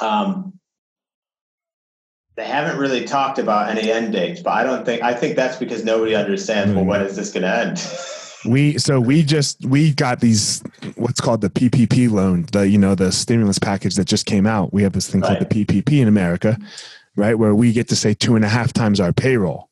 [0.00, 0.58] Um,
[2.36, 5.56] they haven't really talked about any end dates, but I don't think I think that's
[5.56, 6.74] because nobody understands.
[6.74, 7.78] Well, when is this going to end?
[8.44, 10.64] We so we just we got these
[10.96, 14.72] what's called the PPP loan, the you know the stimulus package that just came out.
[14.72, 16.58] We have this thing called the PPP in America,
[17.16, 19.68] right, where we get to say two and a half times our payroll,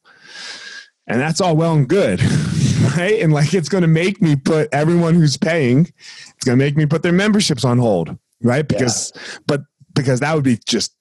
[1.07, 2.22] and that's all well and good,
[2.96, 3.20] right?
[3.20, 6.76] And like it's going to make me put everyone who's paying, it's going to make
[6.76, 8.66] me put their memberships on hold, right?
[8.66, 9.22] Because, yeah.
[9.46, 9.62] but
[9.94, 10.94] because that would be just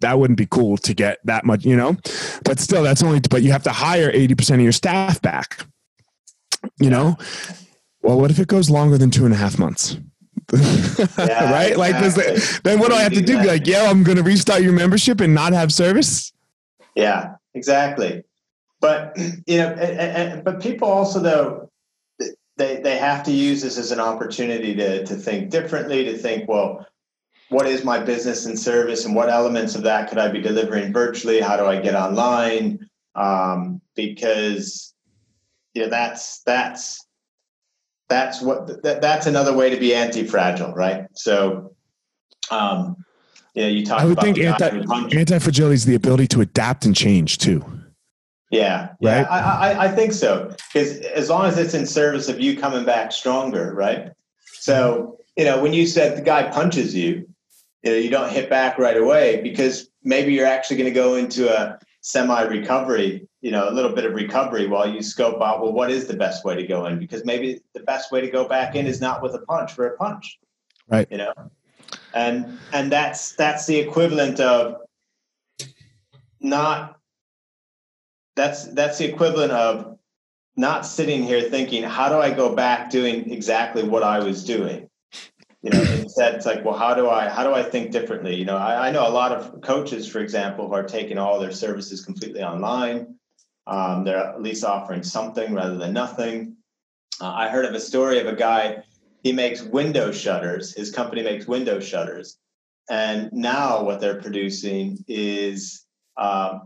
[0.00, 1.96] that wouldn't be cool to get that much, you know.
[2.44, 3.20] But still, that's only.
[3.20, 5.66] But you have to hire eighty percent of your staff back.
[6.78, 7.16] You know.
[8.02, 9.96] Well, what if it goes longer than two and a half months?
[10.52, 11.76] Yeah, right?
[11.76, 12.60] Like, exactly.
[12.62, 13.40] then what do I have to do?
[13.40, 16.32] Be like, yeah, I'm going to restart your membership and not have service?
[16.94, 18.24] Yeah, exactly.
[18.80, 21.70] But you know, and, and, but people also though
[22.56, 26.48] they they have to use this as an opportunity to to think differently, to think,
[26.48, 26.86] well,
[27.48, 30.92] what is my business and service, and what elements of that could I be delivering
[30.92, 31.40] virtually?
[31.40, 32.88] How do I get online?
[33.14, 34.94] Um, because
[35.72, 37.03] you know that's that's
[38.08, 41.06] that's what that, that's another way to be anti-fragile, right?
[41.14, 41.74] So,
[42.50, 42.96] um,
[43.54, 44.00] yeah, you talk.
[44.00, 44.68] I would think anti
[45.16, 47.64] anti fragility is the ability to adapt and change too.
[48.50, 49.26] Yeah, yeah.
[49.30, 50.54] I, I, I think so.
[50.72, 54.12] Because as long as it's in service of you coming back stronger, right?
[54.44, 57.28] So you know, when you said the guy punches you,
[57.82, 61.16] you know, you don't hit back right away because maybe you're actually going to go
[61.16, 65.62] into a semi recovery, you know, a little bit of recovery while you scope out,
[65.62, 66.98] well, what is the best way to go in?
[66.98, 69.86] Because maybe the best way to go back in is not with a punch for
[69.86, 70.38] a punch.
[70.86, 71.08] Right.
[71.10, 71.32] You know,
[72.12, 74.82] and and that's that's the equivalent of
[76.40, 77.00] not
[78.36, 79.98] that's that's the equivalent of
[80.56, 84.88] not sitting here thinking how do i go back doing exactly what i was doing
[85.64, 88.36] you know instead it's like well how do i how do i think differently?
[88.36, 91.40] You know i, I know a lot of coaches for example who are taking all
[91.40, 93.16] their services completely online.
[93.66, 96.56] Um, they're at least offering something rather than nothing.
[97.20, 98.84] Uh, i heard of a story of a guy
[99.24, 100.74] he makes window shutters.
[100.74, 102.38] His company makes window shutters.
[102.90, 105.86] And now what they're producing is
[106.18, 106.58] uh,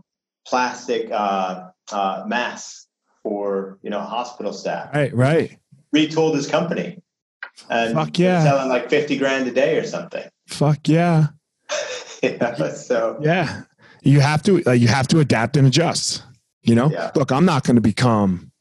[0.45, 2.87] plastic uh, uh, masks
[3.23, 4.93] for you know hospital staff.
[4.93, 5.57] Right, right.
[5.95, 7.01] Retooled his company,
[7.69, 8.43] and Fuck yeah.
[8.43, 10.23] selling like fifty grand a day or something.
[10.47, 11.27] Fuck yeah.
[12.23, 12.73] yeah.
[12.73, 13.61] So yeah,
[14.01, 16.23] you have to you have to adapt and adjust.
[16.63, 17.11] You know, yeah.
[17.15, 18.51] look, I'm not going to become.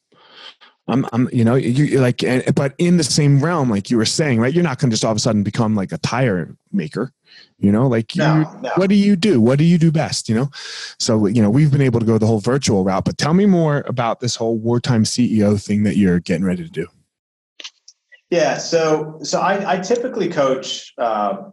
[0.90, 4.40] I'm, I'm, you know, you like, but in the same realm, like you were saying,
[4.40, 4.54] right?
[4.54, 7.12] You're not going to just all of a sudden become like a tire maker.
[7.58, 8.70] You know, like you, no, no.
[8.76, 9.38] what do you do?
[9.38, 10.30] What do you do best?
[10.30, 10.50] You know,
[10.98, 13.04] so you know we've been able to go the whole virtual route.
[13.04, 16.70] But tell me more about this whole wartime CEO thing that you're getting ready to
[16.70, 16.86] do.
[18.30, 21.50] Yeah, so so I, I typically coach uh,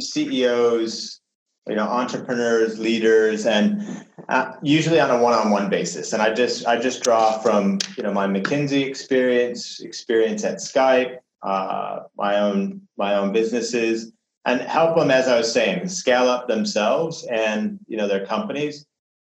[0.00, 1.20] CEOs,
[1.68, 6.12] you know, entrepreneurs, leaders, and uh, usually on a one-on-one basis.
[6.12, 11.18] And I just I just draw from you know my McKinsey experience, experience at Skype,
[11.42, 14.12] uh, my own my own businesses
[14.46, 18.86] and help them, as I was saying, scale up themselves and you know their companies,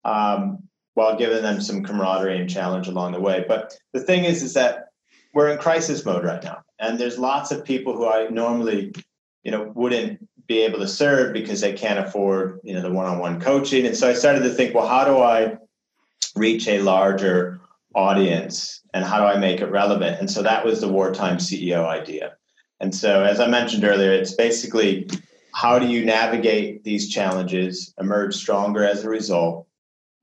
[0.05, 3.43] um, while giving them some camaraderie and challenge along the way.
[3.47, 4.88] But the thing is, is that
[5.33, 8.93] we're in crisis mode right now, and there's lots of people who I normally,
[9.43, 13.39] you know, wouldn't be able to serve because they can't afford you know the one-on-one
[13.39, 13.85] coaching.
[13.85, 15.57] And so I started to think, well, how do I
[16.35, 17.61] reach a larger
[17.95, 20.19] audience and how do I make it relevant?
[20.19, 22.35] And so that was the wartime CEO idea.
[22.79, 25.07] And so, as I mentioned earlier, it's basically
[25.53, 29.67] how do you navigate these challenges, emerge stronger as a result.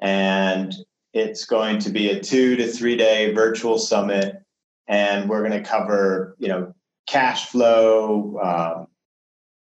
[0.00, 0.74] And
[1.12, 4.42] it's going to be a two to three day virtual summit.
[4.88, 6.74] And we're going to cover, you know,
[7.06, 8.86] cash flow, um,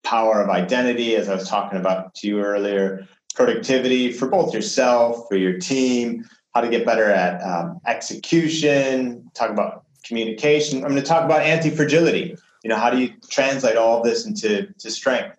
[0.04, 5.28] power of identity, as I was talking about to you earlier, productivity for both yourself,
[5.28, 10.80] for your team, how to get better at um, execution, talk about communication.
[10.80, 12.36] I'm going to talk about anti fragility
[12.68, 15.38] you know how do you translate all this into to strength?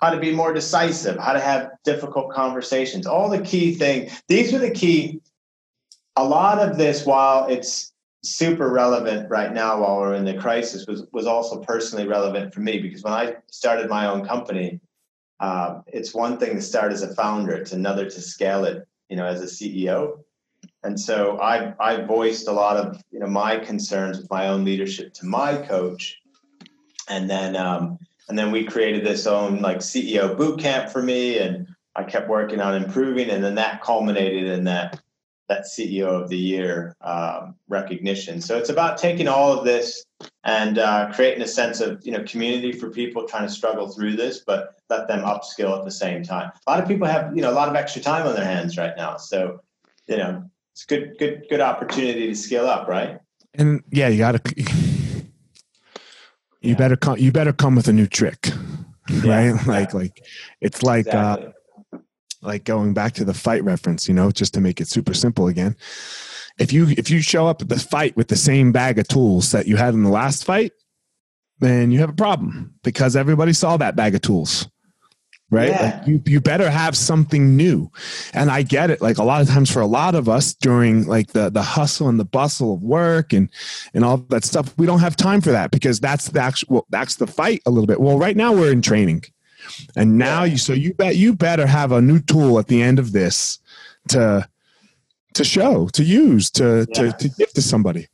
[0.00, 4.52] How to be more decisive how to have difficult conversations all the key things these
[4.52, 5.20] are the key
[6.16, 7.92] a lot of this while it's
[8.30, 12.60] super relevant right now while we're in the crisis was was also personally relevant for
[12.60, 14.80] me because when i started my own company
[15.38, 19.16] uh, it's one thing to start as a founder it's another to scale it you
[19.16, 20.18] know as a ceo
[20.82, 24.62] and so i i voiced a lot of you know my concerns with my own
[24.62, 26.18] leadership to my coach.
[27.08, 31.38] And then um, and then we created this own like CEO boot camp for me,
[31.38, 35.00] and I kept working on improving, and then that culminated in that
[35.48, 38.40] that CEO of the year um, recognition.
[38.40, 40.04] So it's about taking all of this
[40.44, 44.16] and uh, creating a sense of you know community for people trying to struggle through
[44.16, 46.50] this, but let them upskill at the same time.
[46.66, 48.76] A lot of people have you know a lot of extra time on their hands
[48.76, 49.60] right now, so
[50.06, 53.18] you know it's good good good opportunity to scale up, right?
[53.54, 54.54] And yeah, you got to
[56.60, 56.74] you yeah.
[56.74, 58.48] better come you better come with a new trick
[59.24, 60.24] right like like
[60.60, 61.46] it's like uh, exactly.
[61.46, 61.52] uh
[62.42, 65.48] like going back to the fight reference you know just to make it super simple
[65.48, 65.76] again.
[66.58, 69.52] If you if you show up at the fight with the same bag of tools
[69.52, 70.72] that you had in the last fight
[71.58, 74.68] then you have a problem because everybody saw that bag of tools
[75.50, 75.68] right?
[75.68, 75.98] Yeah.
[75.98, 77.90] like you, you better have something new.
[78.34, 79.00] And i get it.
[79.00, 82.08] Like a lot of times for a lot of us during like the the hustle
[82.08, 83.50] and the bustle of work and
[83.94, 87.16] and all that stuff we don't have time for that because that's the actual that's
[87.16, 88.00] the fight a little bit.
[88.00, 89.24] Well right now we're in training
[89.96, 92.98] and now you so you bet you better have a new tool at the end
[92.98, 93.58] of this
[94.08, 94.46] to
[95.34, 96.94] to show to use to Yeah.
[96.94, 98.08] to, to give to somebody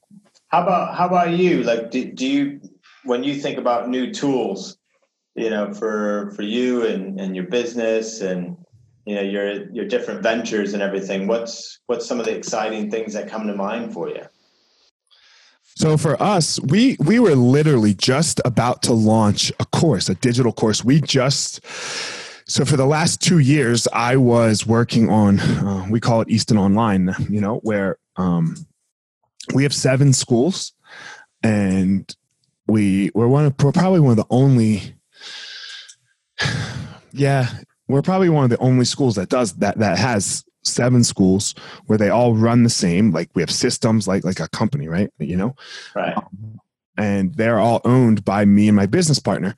[0.49, 1.63] How about how about you?
[1.63, 2.61] Like, do, do you
[3.05, 4.77] when you think about new tools,
[5.35, 8.57] you know, for for you and and your business and
[9.07, 11.27] you know your your different ventures and everything?
[11.27, 14.25] What's what's some of the exciting things that come to mind for you?
[15.75, 20.53] So for us, we we were literally just about to launch a course, a digital
[20.53, 20.85] course.
[20.85, 21.65] We just
[22.49, 26.59] so for the last two years, I was working on uh, we call it Easton
[26.59, 27.15] Online.
[27.29, 28.57] You know where um,
[29.55, 30.73] we have seven schools,
[31.43, 32.15] and
[32.67, 34.95] we we're one of we're probably one of the only.
[37.15, 37.51] Yeah,
[37.89, 41.55] we're probably one of the only schools that does that that has seven schools
[41.87, 45.11] where they all run the same like we have systems like like a company right
[45.19, 45.55] you know?
[45.95, 46.17] Right.
[46.17, 46.61] Um,
[46.97, 49.57] and they're all owned by me and my business partner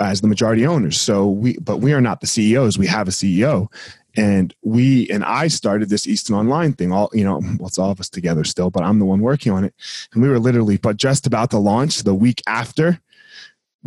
[0.00, 1.00] as the majority owners.
[1.00, 3.68] So we but we are not the ceos we have a ceo
[4.16, 7.90] and we and i started this easton online thing all you know well, it's all
[7.90, 9.74] of us together still but i'm the one working on it.
[10.12, 13.00] And we were literally but just about to launch the week after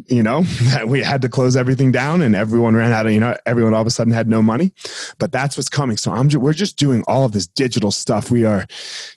[0.07, 3.19] you know that we had to close everything down and everyone ran out of you
[3.19, 4.73] know everyone all of a sudden had no money.
[5.19, 5.97] But that's what's coming.
[5.97, 8.31] So i'm ju- we're just doing all of this digital stuff.
[8.31, 8.65] We are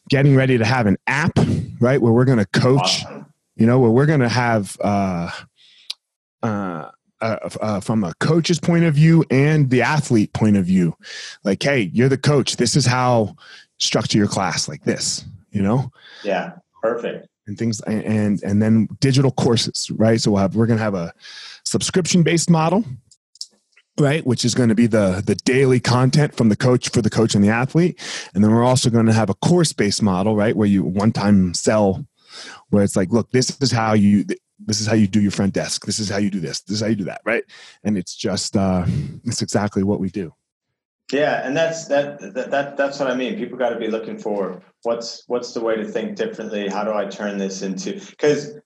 [0.08, 1.38] getting ready to have an app
[1.80, 3.04] right where we're going to coach
[3.56, 5.30] you know where we're going to have uh,
[6.42, 10.96] uh, uh, uh, from a coach's point of view and the athlete point of view.
[11.44, 12.56] Like hey you're the coach.
[12.56, 13.36] This is how
[13.78, 15.90] structure your class like this you know?
[16.24, 16.52] Yeah.
[16.82, 17.27] Perfect.
[17.48, 20.20] And things and and, then digital courses right?
[20.20, 21.12] So we'll have we're going to have a
[21.64, 22.84] subscription based model
[23.98, 24.24] right?
[24.24, 27.34] Which is going to be the the daily content from the coach for the coach
[27.34, 27.98] and the athlete.
[28.34, 30.56] And then we're also going to have a course based model right?
[30.56, 32.06] Where you one time sell
[32.70, 34.24] where it's like look this is how you
[34.60, 35.86] this is how you do your front desk.
[35.86, 36.60] This is how you do this.
[36.60, 37.44] This is how you do that right?
[37.82, 38.84] And it's just uh
[39.24, 40.32] it's exactly what we do
[41.12, 43.36] Yeah, and that's that, that that that's what I mean.
[43.36, 46.68] People got to be looking for what's what's the way to think differently.
[46.68, 47.94] How do I turn this into?
[47.94, 48.58] Because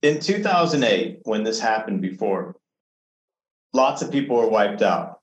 [0.00, 2.56] in 2008, when this happened before,
[3.74, 5.20] lots of people were wiped out,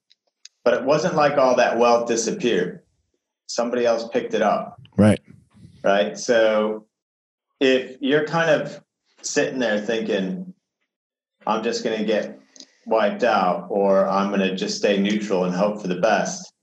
[0.63, 2.81] but it wasn't like all that wealth disappeared.
[3.47, 5.19] Somebody else picked it up, right
[5.85, 6.17] right?
[6.17, 6.87] So
[7.59, 8.83] if you're kind of
[9.21, 10.53] sitting there thinking,
[11.45, 12.39] I'm just going to get
[12.85, 16.53] wiped out or I'm going to just stay neutral and hope for the best.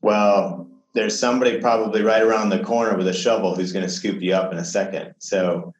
[0.00, 4.20] Well, there's somebody probably right around the corner with a shovel who's going to scoop
[4.22, 5.14] you up in a second.
[5.18, 5.72] So,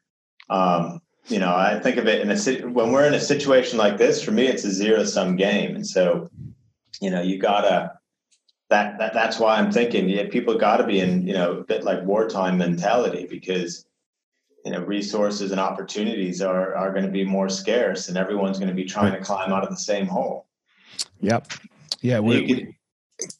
[0.49, 3.97] um, you know, I think of it in a when we're in a situation like
[3.97, 4.23] this.
[4.23, 6.29] For me, it's a zero sum game, and so,
[7.01, 7.93] you know, you gotta.
[8.69, 10.07] That, that that's why I'm thinking.
[10.07, 13.85] Yeah, people got to be in you know a bit like wartime mentality because
[14.69, 18.69] you know resources and opportunities are are going to be more scarce, and everyone's going
[18.69, 20.45] to be trying to climb out of the same hole.
[21.21, 21.51] yep
[22.01, 22.75] yeah we, could-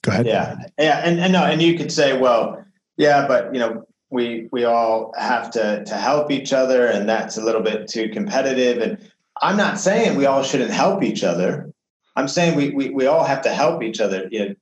[0.02, 2.66] go ahead yeah, yeah, and and no, and you could say, well,
[2.98, 7.38] yeah, but you know, we we all have to to help each other, and that's
[7.38, 8.82] a little bit too competitive.
[8.82, 8.98] And
[9.40, 11.72] I'm not saying we all shouldn't help each other.
[12.16, 14.56] I'm saying we we, we all have to help each other, you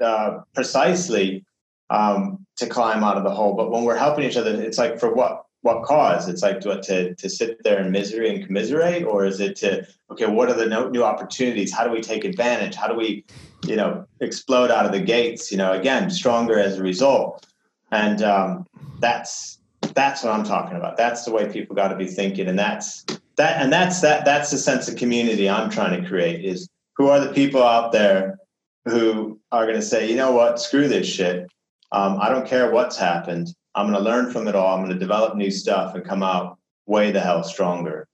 [0.00, 1.46] know, uh, precisely
[1.88, 3.54] um, to climb out of the hole.
[3.54, 6.28] But when we're helping each other, it's like for what what cause?
[6.28, 9.86] It's like what to to sit there in misery and commiserate, or is it to
[10.10, 11.72] okay, what are the no, new opportunities?
[11.72, 12.74] How do we take advantage?
[12.74, 13.24] How do we
[13.66, 17.46] you know explode out of the gates you know again stronger as a result
[17.90, 18.66] and um,
[19.00, 19.58] that's
[19.94, 23.04] that's what i'm talking about that's the way people got to be thinking and that's
[23.36, 27.08] that and that's that that's the sense of community i'm trying to create is who
[27.08, 28.38] are the people out there
[28.86, 31.46] who are going to say you know what screw this shit
[31.92, 34.92] um, i don't care what's happened i'm going to learn from it all i'm going
[34.92, 38.06] to develop new stuff and come out way the hell stronger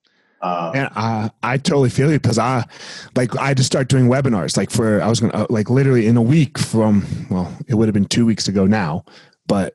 [0.42, 2.64] um, And I, I totally feel you because I,
[3.14, 4.56] like, I just start doing webinars.
[4.56, 7.88] Like for I was gonna uh, like literally in a week from well, it would
[7.88, 9.04] have been two weeks ago now,
[9.46, 9.74] but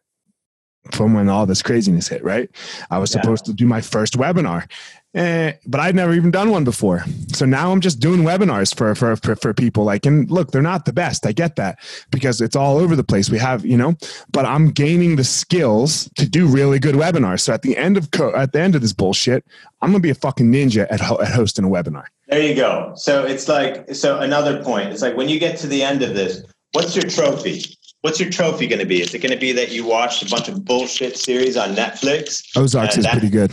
[0.92, 2.50] from when all this craziness hit, right?
[2.90, 3.22] I was Yeah.
[3.22, 4.68] supposed to do my first webinar,
[5.16, 7.04] eh, but I'd never even done one before.
[7.34, 9.84] So now I'm just doing webinars for, for for for people.
[9.84, 11.26] Like, and look, they're not the best.
[11.26, 11.80] I get that
[12.12, 13.30] because it's all over the place.
[13.30, 13.96] We have, you know,
[14.32, 17.42] but I'm gaining the skills to do really good webinars.
[17.42, 19.44] So at the end of co- at the end of this bullshit,
[19.82, 22.06] I'm gonna be a fucking ninja at ho- at hosting a webinar.
[22.28, 22.94] There you go.
[22.96, 24.90] So it's like so another point.
[24.90, 27.64] It's like when you get to the end of this, what's your trophy?
[28.02, 29.02] What's your trophy going to be?
[29.02, 32.44] Is it going to be that you watched a bunch of bullshit series on Netflix?
[32.56, 33.52] Ozarks Uh, is that- pretty good.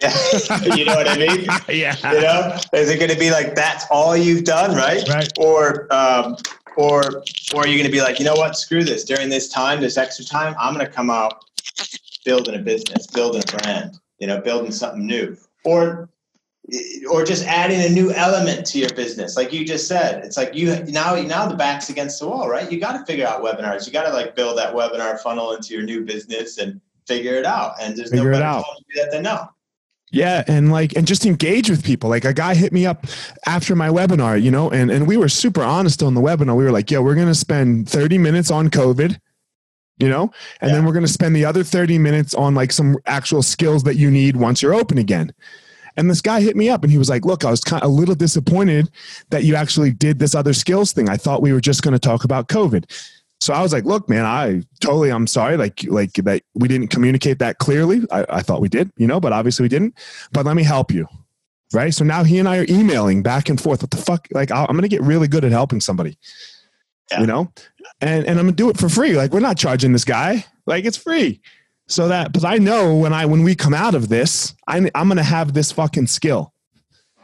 [0.76, 1.44] you know what I mean?
[1.68, 1.96] yeah.
[2.12, 5.06] You know, is it going to be like that's all you've done, right?
[5.08, 5.28] Right.
[5.38, 6.36] Or, um,
[6.76, 7.22] or,
[7.54, 8.56] or are you going to be like, you know what?
[8.56, 9.04] Screw this.
[9.04, 11.44] During this time, this extra time, I'm going to come out
[12.24, 13.98] building a business, building a brand.
[14.18, 16.08] You know, building something new, or
[17.10, 20.52] or just adding a new element to your business like you just said it's like
[20.52, 23.86] you now now the back's against the wall right you got to figure out webinars
[23.86, 27.44] you got to like build that webinar funnel into your new business and figure it
[27.44, 29.50] out and there's Figure no better time to do that than now
[30.12, 32.08] Yeah, and like and just engage with people.
[32.08, 33.06] Like a guy hit me up
[33.44, 36.56] after my webinar, you know, and and we were super honest on the webinar.
[36.56, 39.18] We were like, "Yeah, we're going to spend 30 minutes on COVID."
[39.98, 40.30] You know,
[40.60, 43.82] and then we're going to spend the other 30 minutes on like some actual skills
[43.84, 45.32] that you need once you're open again.
[45.96, 47.88] And this guy hit me up and he was like, "Look, I was kind of
[47.88, 48.90] a little disappointed
[49.30, 51.08] that you actually did this other skills thing.
[51.08, 52.84] I thought we were just going to talk about COVID."
[53.40, 56.88] So I was like, "Look, man, I totally, I'm sorry, like, like that we didn't
[56.88, 58.02] communicate that clearly.
[58.10, 59.94] I, I thought we did, you know, but obviously we didn't.
[60.32, 61.06] But let me help you,
[61.74, 61.92] right?
[61.92, 63.82] So now he and I are emailing back and forth.
[63.82, 64.26] What the fuck?
[64.32, 66.18] Like, I'll, I'm gonna get really good at helping somebody,
[67.10, 67.20] Yeah.
[67.20, 67.52] you know,
[68.00, 69.16] and and I'm gonna do it for free.
[69.16, 70.44] Like, we're not charging this guy.
[70.66, 71.40] Like, it's free.
[71.88, 75.08] So that, because I know when I when we come out of this, I'm, I'm
[75.08, 76.52] gonna have this fucking skill.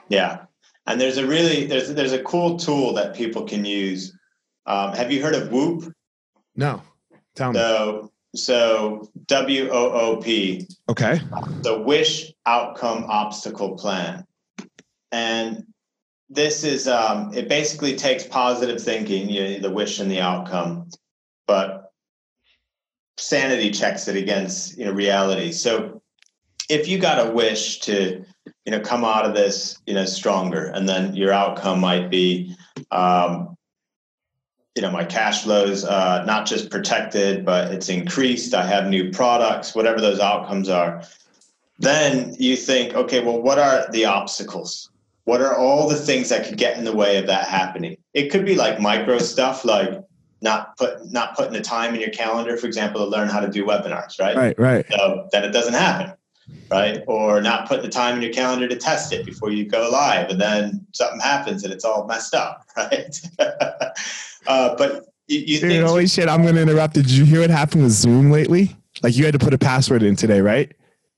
[0.08, 0.44] yeah
[0.86, 4.12] and there's a really there's there's a cool tool that people can use
[4.66, 5.92] um, have you heard of WOOP
[6.56, 6.82] No,
[7.34, 7.58] tell me.
[7.58, 11.20] so so w-o-o-p Okay.
[11.60, 14.24] the wish outcome obstacle plan
[15.10, 15.66] and
[16.30, 20.88] this is um, it basically takes positive thinking you know, the wish and the outcome
[21.46, 21.92] but
[23.18, 26.00] sanity checks it against you know reality so
[26.70, 28.24] if you got a wish to
[28.64, 32.54] you know come out of this you know stronger and then your outcome might be
[32.90, 33.54] um,
[34.74, 38.54] you know my cash flows uh, not just protected but it's increased.
[38.54, 41.02] I have new products whatever those outcomes are.
[41.78, 44.90] Then you think okay well what are the obstacles?
[45.24, 47.96] What are all the things that could get in the way of that happening?
[48.12, 50.02] It could be like micro stuff like
[50.42, 53.48] not put not putting the time in your calendar for example to learn how to
[53.48, 54.58] do webinars right, Right.
[54.58, 54.86] Right.
[54.90, 56.14] so then it doesn't happen
[56.70, 59.88] right or not put the time in your calendar to test it before you go
[59.90, 63.20] live and then something happens and it's all messed up right
[64.46, 66.28] uh, but you, you Dude, holy shit!
[66.28, 66.94] I'm gonna interrupt.
[66.94, 68.76] Did you hear what happened with Zoom lately?
[69.02, 70.72] Like you had to put a password in today, right?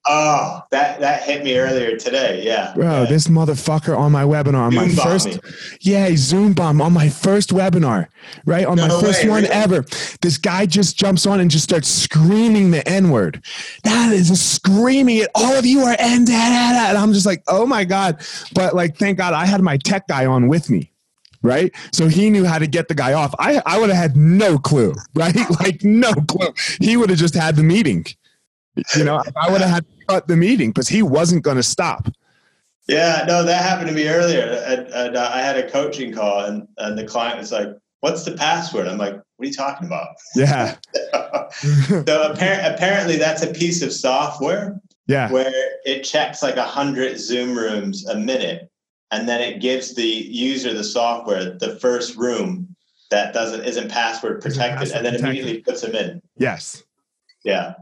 [0.06, 3.04] Oh that that hit me earlier today yeah Bro, yeah.
[3.06, 5.40] this motherfucker on my webinar, on my Zoom bombed first, me.
[5.80, 8.08] yeah, Zoom bomb on my first webinar,
[8.44, 8.66] right?
[8.66, 9.54] On No my first way, one really?
[9.54, 9.84] ever.
[10.20, 13.42] This guy just jumps on and just starts screaming the N word.
[13.84, 15.28] That is screaming it.
[15.34, 16.88] All of you are N, da, da, da.
[16.90, 18.20] and I'm just like, oh my God.
[18.54, 20.90] But like, thank God I had my tech guy on with me.
[21.42, 21.72] Right.
[21.92, 23.34] So he knew how to get the guy off.
[23.38, 24.94] I, I would have had no clue.
[25.14, 25.36] Right.
[25.60, 26.48] Like, no clue.
[26.80, 28.04] He would have just had the meeting.
[28.96, 32.08] You know, I would have had cut the meeting because he wasn't going to stop.
[32.86, 34.62] Yeah, no, that happened to me earlier.
[34.66, 37.68] And, and uh, I had a coaching call, and, and the client was like,
[38.00, 38.86] What's the password?
[38.86, 40.08] I'm like, What are you talking about?
[40.36, 40.76] Yeah.
[41.52, 45.30] so appar- apparently, that's a piece of software yeah.
[45.30, 45.50] where
[45.86, 48.70] it checks like 100 Zoom rooms a minute,
[49.10, 52.68] and then it gives the user the software the first room
[53.10, 55.38] that doesn't isn't password Isn't protected, password and then protected.
[55.38, 56.20] immediately puts them in.
[56.36, 56.82] Yes.
[57.44, 57.74] Yeah.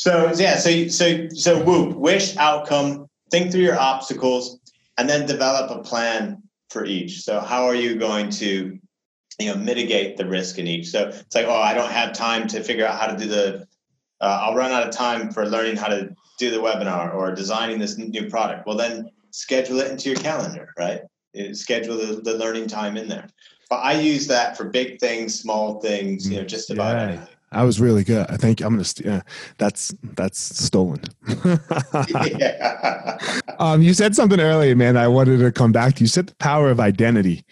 [0.00, 4.58] So yeah, so so so WOOP, wish outcome, think through your obstacles,
[4.96, 7.20] and then develop a plan for each.
[7.20, 8.78] So how are you going to,
[9.38, 10.88] you know, mitigate the risk in each?
[10.88, 13.66] So it's like, oh, I don't have time to figure out how to do the.
[14.22, 17.78] Uh, I'll run out of time for learning how to do the webinar or designing
[17.78, 18.66] this new product.
[18.66, 21.02] Well, then schedule it into your calendar, right?
[21.38, 23.28] Uh, Schedule the, the learning time in there.
[23.68, 27.02] But I use that for big things, small things, you know, just about Yeah.
[27.02, 27.36] anything.
[27.52, 28.26] I was really good.
[28.28, 28.84] I think I'm gonna.
[28.84, 29.22] St- yeah,
[29.58, 31.02] that's that's stolen.
[32.08, 33.18] yeah.
[33.58, 34.96] um, you said something earlier, man.
[34.96, 36.00] I wanted to come back to.
[36.02, 37.44] You said the power of identity,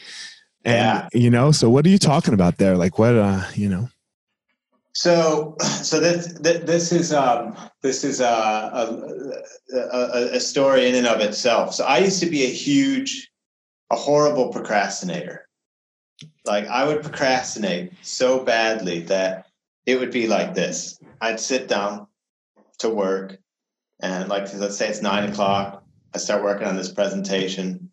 [0.64, 1.20] and Yeah.
[1.20, 1.51] you know.
[1.51, 2.76] So what are you talking about there?
[2.76, 3.16] Like what?
[3.16, 3.88] Uh, you know.
[4.94, 11.07] So, so this this, is um, this is a, a, a, a story in and
[11.07, 11.74] of itself.
[11.74, 13.30] So I used to be a huge,
[13.90, 15.46] a horrible procrastinator.
[16.44, 19.46] Like I would procrastinate so badly that
[19.89, 21.01] it would be like this.
[21.22, 22.09] I'd sit down
[22.80, 23.39] to work,
[24.01, 25.82] and like let's say it's nine o'clock.
[26.14, 27.91] I start working on this presentation.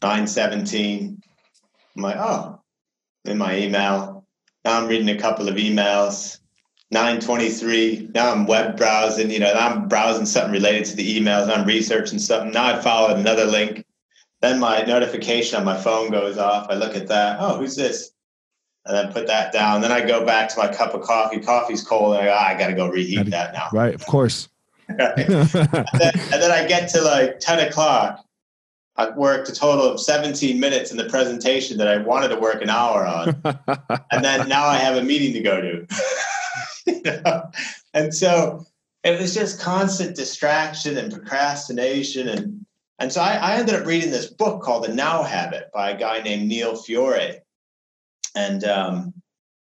[0.00, 1.20] Nine seventeen.
[1.96, 2.60] I'm like, oh,
[3.24, 4.24] in my email.
[4.64, 6.38] Now I'm reading a couple of emails.
[6.92, 8.10] 923.
[8.14, 11.48] Now I'm web browsing, you know, I'm browsing something related to the emails.
[11.48, 12.52] I'm researching something.
[12.52, 13.84] Now I followed another link.
[14.40, 16.66] Then my notification on my phone goes off.
[16.68, 17.38] I look at that.
[17.40, 18.12] Oh, who's this?
[18.84, 19.80] And then put that down.
[19.80, 21.38] Then I go back to my cup of coffee.
[21.38, 22.16] Coffee's cold.
[22.16, 23.68] I go, ah, I got to go reheat that now.
[23.72, 23.94] Right.
[23.94, 24.48] Of course.
[24.88, 25.16] right?
[25.16, 28.24] and, then, and then I get to like 10 o'clock.
[28.96, 32.60] I've worked a total of 17 minutes in the presentation that I wanted to work
[32.60, 33.40] an hour on.
[34.10, 35.86] and then now I have a meeting to go to.
[36.86, 37.50] you know?
[37.94, 38.66] And so
[39.02, 42.28] it was just constant distraction and procrastination.
[42.28, 42.66] And,
[42.98, 45.98] and so I, I ended up reading this book called The Now Habit by a
[45.98, 47.40] guy named Neil Fiore.
[48.34, 49.14] And, um,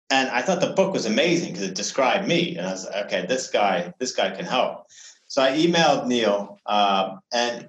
[0.09, 2.57] and I thought the book was amazing because it described me.
[2.57, 4.85] And I was like, okay, this guy, this guy can help.
[5.27, 7.67] So I emailed Neil, uh, and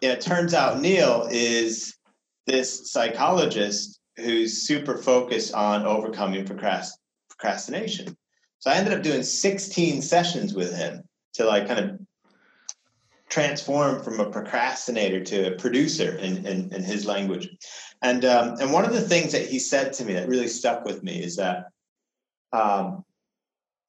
[0.00, 1.96] it turns out Neil is
[2.46, 6.92] this psychologist who's super focused on overcoming procrast-
[7.28, 8.16] procrastination.
[8.60, 11.02] So I ended up doing 16 sessions with him
[11.34, 12.00] to like kind of
[13.28, 17.48] transform from a procrastinator to a producer in, in, in his language.
[18.02, 20.84] And, um, and one of the things that he said to me that really stuck
[20.84, 21.66] with me is that
[22.52, 23.04] um,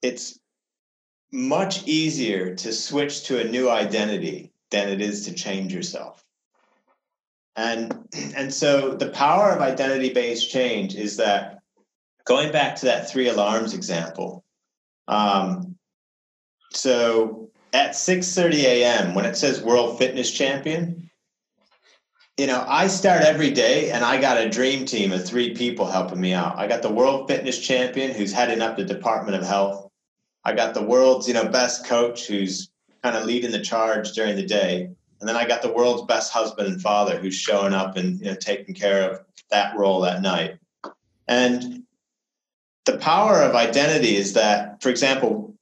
[0.01, 0.39] it's
[1.31, 6.23] much easier to switch to a new identity than it is to change yourself.
[7.55, 11.59] And, and so the power of identity based change is that
[12.25, 14.43] going back to that three alarms example.
[15.07, 15.75] Um,
[16.71, 19.13] so at 6:30 a.m.
[19.13, 21.09] when it says world fitness champion,
[22.41, 25.85] you know, I start every day and I got a dream team of three people
[25.85, 26.57] helping me out.
[26.57, 29.87] I got the world fitness champion who's heading up the Department of Health.
[30.43, 32.71] I got the world's, you know, best coach who's
[33.03, 34.89] kind of leading the charge during the day.
[35.19, 38.25] And then I got the world's best husband and father who's showing up and you
[38.25, 39.19] know taking care of
[39.51, 40.57] that role at night.
[41.27, 41.83] And
[42.85, 45.53] the power of identity is that, for example,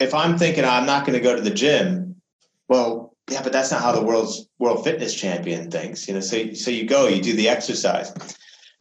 [0.00, 2.20] if I'm thinking I'm not going to go to the gym,
[2.66, 6.06] well, yeah, but that's not how the world's world fitness champion thinks.
[6.08, 8.12] You know, so so you go, you do the exercise.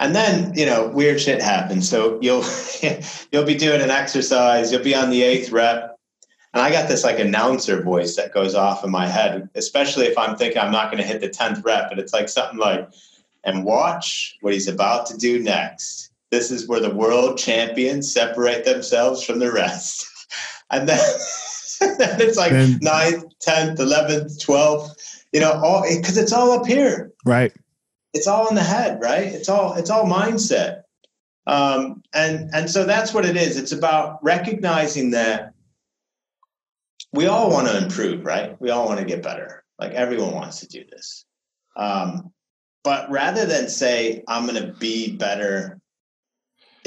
[0.01, 1.89] And then, you know, weird shit happens.
[1.89, 2.45] So you'll
[3.31, 5.99] you'll be doing an exercise, you'll be on the eighth rep,
[6.53, 10.17] and I got this like announcer voice that goes off in my head, especially if
[10.17, 11.89] I'm thinking I'm not going to hit the 10th rep.
[11.89, 12.89] but it's like something like,
[13.43, 16.11] and watch what he's about to do next.
[16.31, 20.07] This is where the world champions separate themselves from the rest.
[20.71, 20.99] and then
[22.19, 27.11] it's like and, 9th, 10th, 11th, 12th, you know, all because it's all up here.
[27.25, 27.53] Right.
[28.13, 29.27] It's all in the head, right?
[29.27, 30.83] It's all it's all mindset.
[31.47, 33.57] Um, and and so that's what it is.
[33.57, 35.53] It's about recognizing that
[37.11, 38.59] we all want to improve, right?
[38.61, 39.63] We all want to get better.
[39.79, 41.25] Like everyone wants to do this.
[41.75, 42.31] Um,
[42.83, 45.79] but rather than say, I'm going to be better,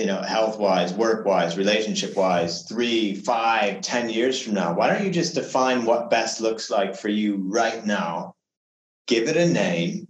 [0.02, 4.92] you know, health wise, work wise, relationship wise, three, five, ten years from now, why
[4.92, 8.34] don't you just define what best looks like for you right now?
[9.06, 10.08] Give it a name.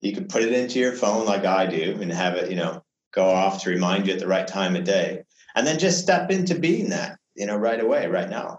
[0.00, 2.82] You can put it into your phone like I do and have it, you know,
[3.14, 5.22] go off to remind you at the right time of day.
[5.54, 8.58] And then just step into being that, you know, right away, right now.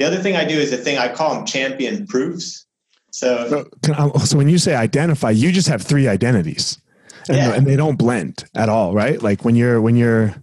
[0.00, 2.66] The other thing I do is a thing I call them champion proofs.
[3.12, 6.80] So, so, so when you say identify, you just have three identities,
[7.28, 7.54] and, yeah.
[7.54, 9.22] and they don't blend at all, right?
[9.22, 10.34] Like when you're when you're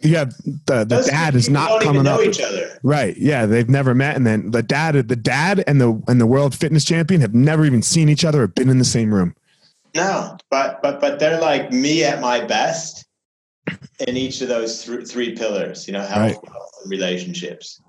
[0.00, 0.34] you have
[0.66, 2.78] the the Those dad is not coming up each other.
[2.82, 6.26] right yeah they've never met and then the dad the dad and the and the
[6.26, 9.34] world fitness champion have never even seen each other or been in the same room
[9.94, 13.04] no but but but they're like me at my best
[14.08, 16.52] in each of those th- three pillars you know health right.
[16.86, 17.82] relationships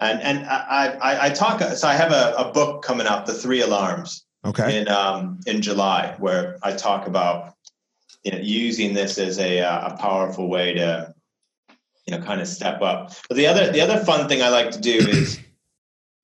[0.00, 1.60] and and I I, I talk.
[1.60, 4.24] So I have a, a book coming out, The Three Alarms.
[4.44, 4.80] Okay.
[4.80, 7.53] In um in July, where I talk about
[8.24, 11.14] you know using this as a uh, a powerful way to
[12.06, 13.12] you know kind of step up.
[13.28, 15.40] But the other the other fun thing I like to do is.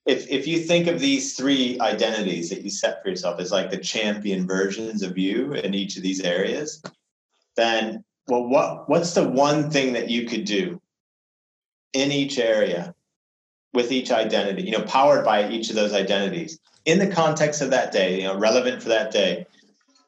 [0.07, 3.71] If, if you think of these three identities that you set for yourself as like
[3.71, 6.83] the champion versions of you in each of these areas,
[7.55, 10.81] then well, what what's the one thing that you could do
[11.93, 12.95] in each area
[13.75, 17.71] with each identity, you know, powered by each of those identities in the context of
[17.71, 19.47] that day, you know, relevant for that day,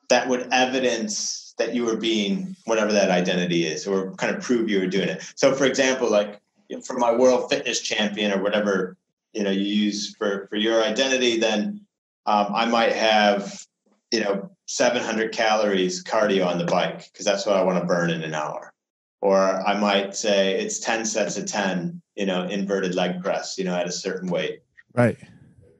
[0.09, 4.69] that would evidence that you were being whatever that identity is, or kind of prove
[4.69, 5.23] you were doing it.
[5.37, 6.41] So, for example, like
[6.85, 8.97] for my world fitness champion or whatever
[9.33, 11.81] you know you use for for your identity, then
[12.27, 13.65] um, I might have
[14.11, 18.11] you know 700 calories cardio on the bike because that's what I want to burn
[18.11, 18.73] in an hour.
[19.21, 23.65] Or I might say it's 10 sets of 10 you know, inverted leg press, you
[23.65, 24.63] know, at a certain weight.
[24.95, 25.17] Right.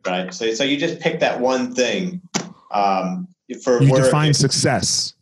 [0.07, 0.33] Right.
[0.33, 2.21] So, so you just pick that one thing.
[2.71, 3.29] Um,
[3.63, 5.15] for you define success.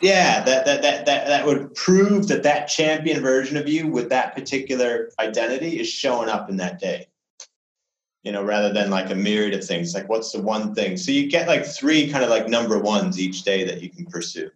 [0.00, 4.08] Yeah, that, that that that that would prove that that champion version of you with
[4.10, 7.06] that particular identity is showing up in that day.
[8.22, 9.94] You know, rather than like a myriad of things.
[9.94, 10.96] Like, what's the one thing?
[10.96, 14.06] So you get like three kind of like number ones each day that you can
[14.06, 14.50] pursue.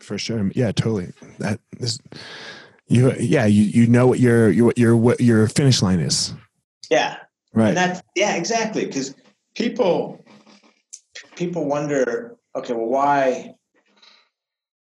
[0.00, 0.50] For sure.
[0.54, 1.12] Yeah, totally.
[1.38, 1.98] That is
[2.88, 6.34] you yeah you you know what your your what your what your finish line is
[6.90, 7.16] yeah
[7.54, 7.68] Right.
[7.68, 8.84] And that's yeah, exactly.
[8.84, 9.14] Because
[9.54, 10.24] people
[11.36, 13.54] people wonder, okay, well, why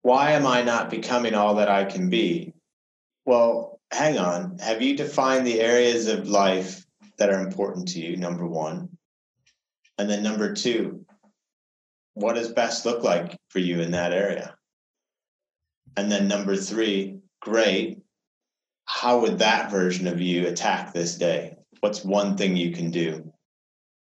[0.02, 2.54] why am I not becoming all that I can be?
[3.26, 4.58] Well, hang on.
[4.60, 6.86] Have you defined the areas of life
[7.18, 8.18] that are important to you?
[8.18, 8.90] Number one.
[9.98, 11.06] And then number two,
[12.16, 14.56] what does best look like for you in that area?
[15.96, 18.00] And then number three, great.
[18.86, 21.58] How would that version of you attack this day?
[21.82, 23.32] What's one thing you can do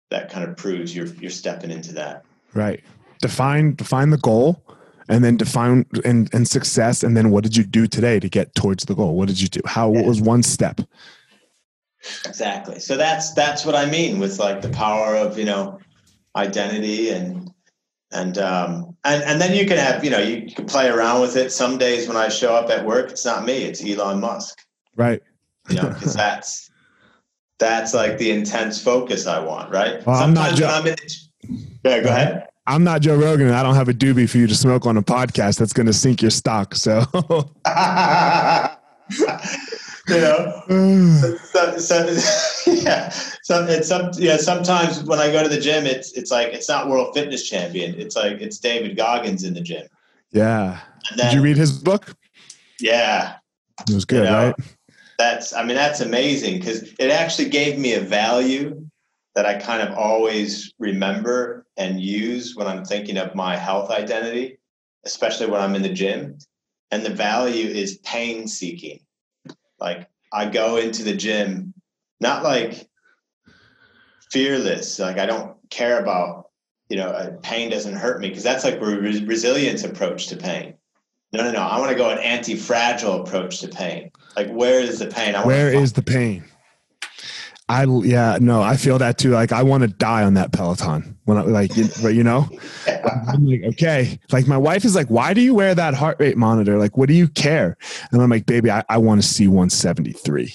[0.09, 2.25] that kind of proves you're you're stepping into that?
[2.53, 2.83] Right.
[3.21, 4.63] Define define the goal
[5.09, 8.53] and then define and, and success and then what did you do today to get
[8.55, 9.17] towards the goal?
[9.17, 9.59] What did you do?
[9.65, 10.79] How what was one step?
[12.25, 12.79] Exactly.
[12.79, 15.79] So that's that's what I mean with like the power of, you know,
[16.35, 17.51] identity and
[18.11, 21.21] and um and and then you can have, you know, you, you can play around
[21.21, 21.51] with it.
[21.51, 24.63] Some days when I show up at work, it's not me, it's Elon Musk.
[24.95, 25.21] Right.
[25.69, 26.69] You know, because that's
[27.57, 30.05] that's like the intense focus I want, right?
[30.05, 32.48] Well, I'm not Sometimes when I'm in Yeah, go ahead.
[32.69, 34.95] I'm not Joe Rogan and I don't have a doobie for you to smoke on
[34.95, 36.75] a podcast that's going to sink your stock.
[36.75, 36.99] So,
[40.07, 40.63] you know,
[41.51, 43.09] so, so, yeah,
[43.41, 44.37] so it's some yeah.
[44.37, 47.99] Sometimes when I go to the gym, it's it's like it's not world fitness champion.
[47.99, 49.87] It's like it's David Goggins in the gym.
[50.31, 50.79] yeah.
[51.15, 52.15] Then, Did you read his book?
[52.79, 53.37] Yeah,
[53.87, 54.55] It was good, You know, right?
[55.17, 58.85] that's I mean that's amazing because it actually gave me a value
[59.33, 64.59] that I kind of always remember and use when I'm thinking of my health identity,
[65.05, 66.37] especially when I'm in the gym.
[66.91, 68.99] And the value is pain seeking.
[69.79, 71.73] Like I go into the gym,
[72.19, 72.87] not like
[74.29, 76.49] fearless, like I don't care about,
[76.89, 80.35] you know, uh, pain doesn't hurt me because that's like a re- resilience approach to
[80.35, 80.73] pain.
[81.31, 81.61] No, no, no.
[81.61, 84.11] I want to go an anti-fragile approach to pain.
[84.35, 85.35] Like, where is the pain?
[85.35, 86.43] I Where is the pain?
[87.69, 89.29] I yeah no I feel that too.
[89.29, 92.49] Like I want to die on that Peloton when I like you, but you know?
[93.27, 94.19] I'm like okay.
[94.31, 96.77] Like my wife is like why do you wear that heart rate monitor?
[96.79, 97.77] Like what do you care?
[98.11, 100.51] And I'm like baby I, I want to see 173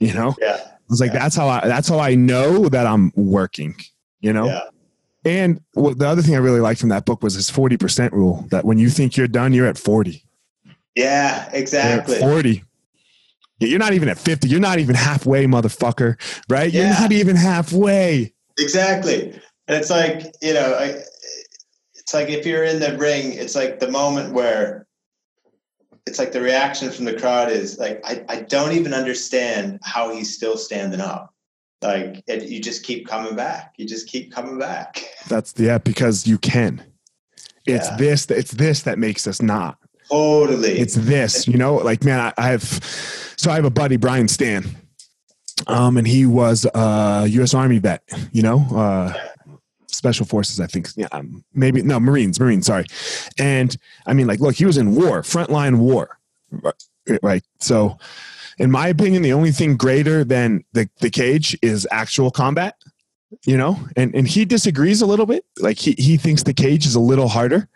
[0.00, 0.34] you know?
[0.40, 0.58] Yeah.
[0.60, 1.20] I was like Yeah.
[1.20, 3.76] that's how I that's how I know that I'm working
[4.20, 4.46] you know?
[4.46, 4.62] Yeah.
[5.24, 8.46] and what the other thing I really liked from that book was his 40% rule
[8.50, 10.24] that when you think you're done you're at 40
[10.96, 12.16] Yeah, exactly.
[12.16, 12.64] at 40
[13.66, 16.16] you're not even at 50 you're not even halfway motherfucker
[16.48, 19.32] right you're not even halfway Exactly.
[19.68, 21.02] And it's like, you know, I,
[21.94, 24.86] it's like if you're in the ring, it's like the moment where
[26.06, 30.14] it's like the reaction from the crowd is like, I, I don't even understand how
[30.14, 31.32] he's still standing up.
[31.80, 33.74] Like, it, you just keep coming back.
[33.76, 35.04] You just keep coming back.
[35.28, 36.82] That's the, yeah, because you can.
[37.66, 37.96] It's Yeah.
[37.96, 38.26] this.
[38.30, 39.78] It's this that makes us not.
[40.12, 40.78] Totally.
[40.78, 41.48] It's this.
[41.48, 42.62] You know, like man, I, I have.
[42.62, 44.66] So I have a buddy, Brian Stann,
[45.66, 47.54] um, and he was a U.S.
[47.54, 48.02] Army vet.
[48.30, 49.14] You know, uh,
[49.86, 50.60] Special Forces.
[50.60, 50.88] I think.
[50.96, 52.38] Yeah, um, maybe no Marines.
[52.38, 52.66] Marines.
[52.66, 52.84] Sorry.
[53.38, 53.74] And
[54.06, 56.18] I mean, like, look, he was in war, frontline war,
[57.22, 57.42] right?
[57.60, 57.98] So.
[58.58, 62.76] In my opinion, the only thing greater than the, the cage is actual combat
[63.46, 66.84] you know and and he disagrees a little bit like he he thinks the cage
[66.84, 67.66] is a little harder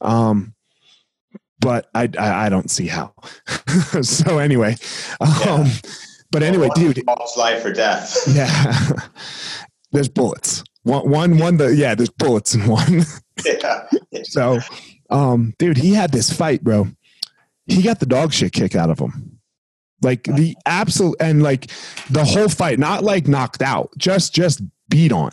[0.00, 0.54] um
[1.60, 3.12] but i i, I don't see how.
[4.02, 4.76] So anyway
[5.20, 5.66] um
[6.30, 6.98] but anyway dude.
[7.06, 8.24] It's life or death.
[8.34, 8.98] yeah.
[9.92, 10.64] There's bullets.
[10.82, 13.02] One one one the yeah there's bullets in one.
[13.44, 13.88] Yeah.
[14.22, 14.60] so
[15.10, 16.86] um dude he had this fight bro.
[17.66, 19.40] He got the dog shit kick out of him.
[20.02, 21.70] Like the absolute and like
[22.10, 25.32] the whole fight not like knocked out just just beat on.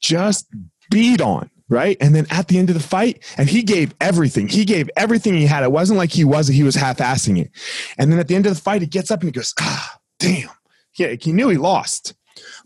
[0.00, 0.46] Just
[0.90, 1.96] beat on right?
[2.00, 4.48] And then at the end of the fight and he gave everything.
[4.48, 5.64] He gave everything he had.
[5.64, 7.50] It wasn't like he was he was half-assing it.
[7.98, 9.98] And then at the end of the fight he gets up and he goes ah
[10.18, 10.48] damn.
[10.96, 12.14] Yeah he knew he lost.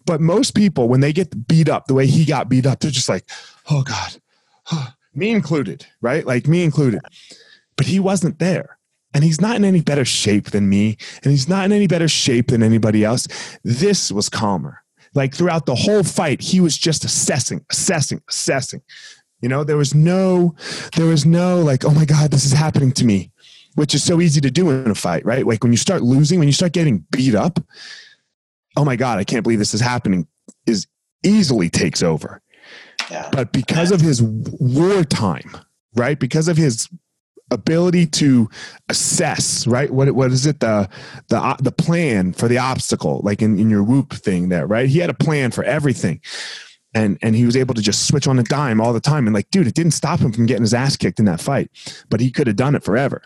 [0.05, 2.91] But most people when they get beat up the way he got beat up they're
[2.91, 3.29] just like
[3.71, 4.93] oh god.
[5.15, 6.25] Me included right?
[6.27, 7.01] Like me included.
[7.77, 8.79] But he wasn't there.
[9.13, 10.97] And he's not in any better shape than me.
[11.25, 13.27] And he's not in any better shape than anybody else.
[13.65, 14.80] This was calmer
[15.15, 18.83] like throughout the whole fight he was just assessing assessing assessing.
[19.41, 20.55] You know there was no
[20.97, 23.31] there was no like oh my god this is happening to me
[23.77, 25.47] which is so easy to do in a fight right?
[25.47, 27.59] Like when you start losing when you start getting beat up
[28.77, 30.27] oh my god i can't believe this is happening
[30.67, 30.87] is
[31.25, 32.41] easily takes over.
[33.11, 33.29] Yeah.
[33.33, 35.57] but because of his wartime
[35.95, 36.19] right?
[36.19, 36.89] Because of his
[37.51, 38.49] ability to
[38.89, 40.89] assess right what what is it the
[41.29, 44.89] the uh, the plan for the obstacle like in, in your WOOP thing there right
[44.89, 46.21] he had a plan for everything
[46.95, 49.35] and and he was able to just switch on a dime all the time and
[49.35, 51.71] like dude it didn't stop him from getting his ass kicked in that fight
[52.09, 53.23] but he could have done it forever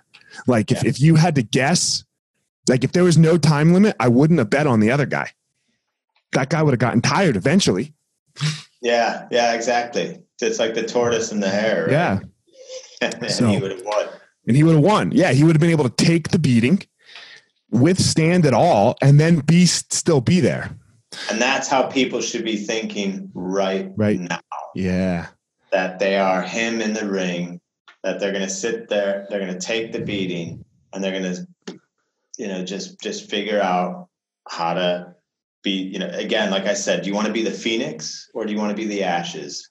[0.47, 2.05] like if, if you had to guess
[2.68, 5.31] like if there was no time limit i wouldn't have bet on the other guy
[6.35, 7.95] that guy would have gotten tired eventually.
[8.83, 10.20] Yeah, yeah, exactly.
[10.43, 11.85] It's like the tortoise and the hare.
[11.85, 11.93] Right?
[11.93, 12.20] Yeah.
[13.01, 14.07] and So- he would have won.
[14.47, 15.11] And he would have won.
[15.11, 16.83] Yeah, he would have been able to take the beating,
[17.71, 20.71] withstand it all, and then be still be there.
[21.31, 24.21] And that's how people should be thinking right, Right.
[24.21, 24.41] now.
[24.75, 25.29] Yeah.
[25.73, 27.61] That they are him in the ring,
[28.03, 31.37] that they're gonna sit there, they're gonna take the beating, and they're gonna,
[32.37, 34.09] you know, just just figure out
[34.49, 35.15] how to
[35.63, 38.45] be, you know, again, like I said, do you want to be the phoenix or
[38.45, 39.71] do you want to be the ashes?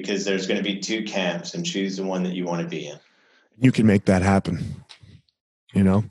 [0.00, 2.88] Because there's gonna be two camps and choose the one that you want to be
[2.88, 2.98] in.
[3.58, 4.82] You can make that happen.
[5.74, 6.04] You know,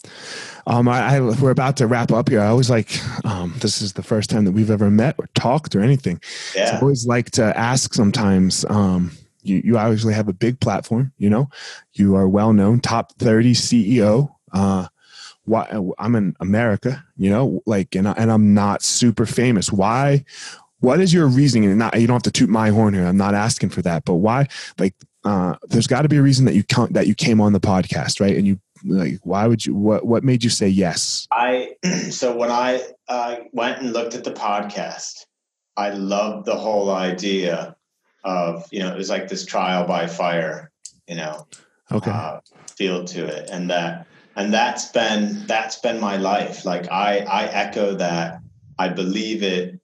[0.68, 2.42] um, I, I we're about to wrap up here.
[2.42, 2.92] I always like
[3.26, 6.22] um, this is the first time that we've ever met or talked or anything.
[6.70, 8.66] So I always like to ask sometimes.
[8.70, 9.12] Um,
[9.42, 11.14] you, you obviously have a big platform.
[11.18, 11.50] You know,
[11.94, 14.34] you are well known, top thirty CEO.
[14.52, 14.88] Uh,
[15.46, 15.68] why
[15.98, 17.04] I'm in America.
[17.18, 19.72] You know, like, and I, and I'm not super famous.
[19.72, 20.26] Why?
[20.80, 21.69] What is your reasoning?
[21.69, 23.05] And not you don't have to toot my horn here.
[23.05, 24.05] I'm not asking for that.
[24.05, 24.47] But why?
[24.78, 27.53] Like, uh, there's got to be a reason that you come, that you came on
[27.53, 28.36] the podcast, right?
[28.36, 29.73] And you like, why would you?
[29.76, 31.28] What what made you say yes?
[31.32, 31.73] I
[32.11, 35.26] so when I uh, went and looked at the podcast,
[35.78, 37.76] I loved the whole idea
[38.23, 40.71] of you know it was like this trial by fire,
[41.07, 41.47] you know,
[41.91, 42.11] Okay.
[42.11, 42.39] uh,
[42.78, 44.05] feel to it, and that
[44.36, 46.65] and that's been that's been my life.
[46.65, 48.41] Like I I echo that.
[48.78, 49.80] I believe it.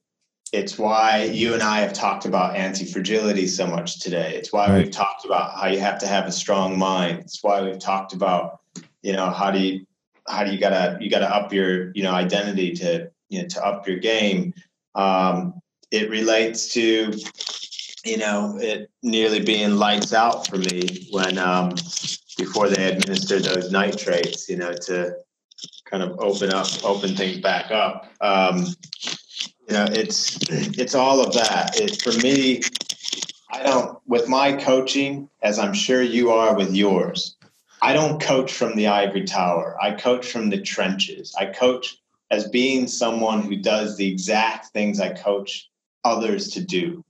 [0.52, 4.34] It's why you and I have talked about anti fragility so much today.
[4.36, 4.84] It's why Right.
[4.84, 7.20] we've talked about how you have to have a strong mind.
[7.20, 8.60] It's why we've talked about
[9.02, 9.86] you know how do you
[10.28, 13.64] how do you gotta you gotta up your you know identity to you know to
[13.66, 14.52] up your game
[14.94, 15.54] um,
[15.90, 17.12] it relates to
[18.04, 21.70] you know it nearly being lights out for me when um,
[22.36, 25.14] before they administered those nitrates you know to
[25.86, 28.66] kind of open up open things back up um,
[29.72, 32.60] know it's it's all of that it for me
[33.50, 37.36] i don't with my coaching as i'm sure you are with yours
[37.82, 39.76] I don't coach from the ivory tower.
[39.82, 41.34] I coach from the trenches.
[41.36, 41.96] I coach
[42.30, 45.68] as being someone who does the exact things I coach
[46.04, 47.04] others to do.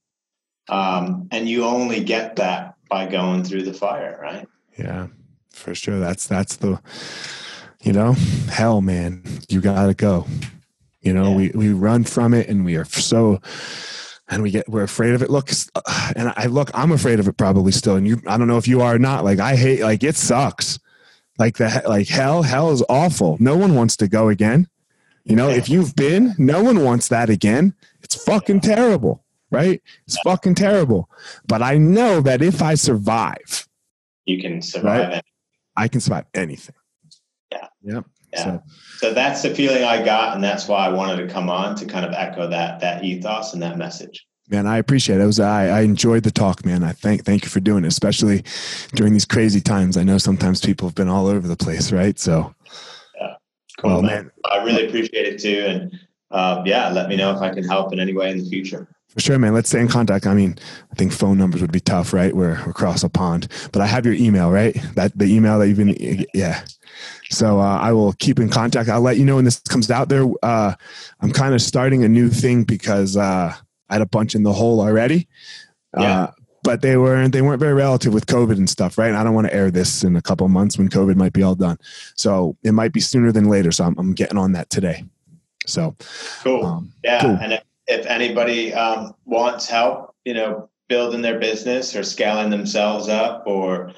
[0.70, 4.48] Um, and you only get that by going through the fire, right?
[4.78, 5.08] Yeah,
[5.50, 6.00] for sure.
[6.00, 6.80] That's that's the
[7.82, 8.14] you know,
[8.48, 10.26] hell man, you gotta go.
[11.02, 11.36] You know, Yeah.
[11.36, 13.40] we, we run from it and we are so
[14.28, 15.30] and we get we're afraid of it.
[15.30, 17.96] Look, uh, and I look, I'm afraid of it probably still.
[17.96, 19.24] And you I don't know if you are or not.
[19.24, 20.78] Like I hate like it sucks.
[21.38, 23.36] Like the like hell, hell is awful.
[23.40, 24.68] No one wants to go again.
[25.24, 27.74] You know, if you've been, no one wants that again.
[28.02, 29.80] It's fucking terrible, right?
[30.06, 31.08] It's fucking terrible.
[31.46, 33.68] But I know that if I survive,
[34.26, 35.16] You can survive Right.
[35.18, 35.24] it.
[35.76, 36.74] I can survive anything.
[37.52, 37.66] Yeah.
[37.82, 38.04] Yep.
[38.32, 38.44] Yeah.
[38.44, 38.62] So,
[38.98, 41.86] So that's the feeling I got, and that's why I wanted to come on to
[41.86, 44.26] kind of echo that that ethos and that message.
[44.48, 45.22] man, I appreciate it.
[45.22, 46.82] it was I, I enjoyed the talk, man.
[46.84, 48.44] I thank thank you for doing it, especially
[48.94, 49.96] during these crazy times.
[49.96, 52.18] I know sometimes people have been all over the place, right?
[52.18, 52.54] So,
[53.20, 53.34] yeah,
[53.78, 54.30] Cool, well, man.
[54.50, 55.98] I really appreciate it too, and
[56.30, 58.88] uh, yeah, let me know if I can help in any way in the future.
[59.08, 59.52] for sure, man.
[59.54, 60.26] Let's stay in contact.
[60.26, 60.58] I mean,
[60.90, 62.34] I think phone numbers would be tough, right?
[62.34, 64.74] We're we're across a pond, but I have your email, right?
[64.94, 66.64] That the email that you've been, yeah.
[67.32, 68.88] So uh, I will keep in contact.
[68.88, 70.26] I'll let you know when this comes out there.
[70.42, 70.74] Uh,
[71.20, 73.54] I'm kind of starting a new thing because uh,
[73.88, 75.26] I had a bunch in the hole already.
[75.98, 76.24] Yeah.
[76.24, 76.30] Uh,
[76.64, 79.08] but they weren't they weren't very relative with COVID and stuff, right?
[79.08, 81.32] And I don't want to air this in a couple of months when COVID might
[81.32, 81.76] be all done.
[82.14, 83.72] So it might be sooner than later.
[83.72, 85.04] So I'm, I'm getting on that today.
[85.66, 85.96] So
[86.42, 86.64] Cool.
[86.64, 87.38] um, Yeah, Cool.
[87.40, 93.08] and if, if anybody um, wants help, you know, building their business or scaling themselves
[93.08, 93.92] up, or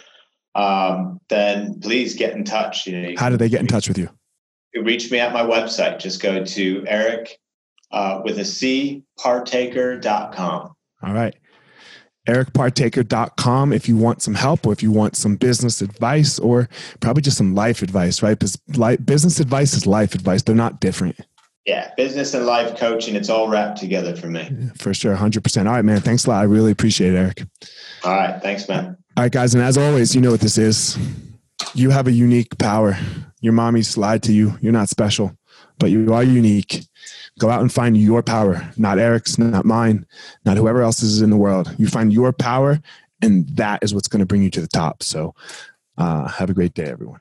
[0.55, 2.87] um, then please get in touch.
[2.87, 4.09] You know, how do they get in touch with you?
[4.83, 5.99] reach me at my website.
[5.99, 7.39] Just go to Eric
[7.93, 10.75] uh, with a C partaker.com.
[11.03, 11.35] All right.
[12.29, 16.69] ericpartaker.com if you want some help or if you want some business advice or
[17.01, 18.39] probably just some life advice, right?
[18.39, 18.57] Because
[19.05, 20.43] business advice is life advice.
[20.43, 21.21] They're not different.
[21.67, 24.71] Yeah, business and life coaching, it's all wrapped together for me.
[24.77, 25.17] For sure.
[25.17, 25.67] 100%.
[25.67, 26.01] All right, man.
[26.01, 26.41] Thanks a lot.
[26.41, 27.43] I really appreciate it, Eric.
[28.05, 28.99] All right, thanks, man.
[29.17, 29.55] All right, guys.
[29.55, 30.99] And as always, you know what this is.
[31.73, 32.97] You have a unique power.
[33.41, 34.59] Your mommy's lied to you.
[34.61, 35.37] You're not special,
[35.79, 36.81] but you are unique.
[37.39, 40.05] Go out and find your power, not Eric's, not mine,
[40.45, 41.73] not whoever else is in the world.
[41.79, 42.81] You find your power,
[43.23, 45.05] and that is what's going to bring you to the top.
[45.05, 45.35] So,
[45.97, 47.21] uh, have a great day, everyone.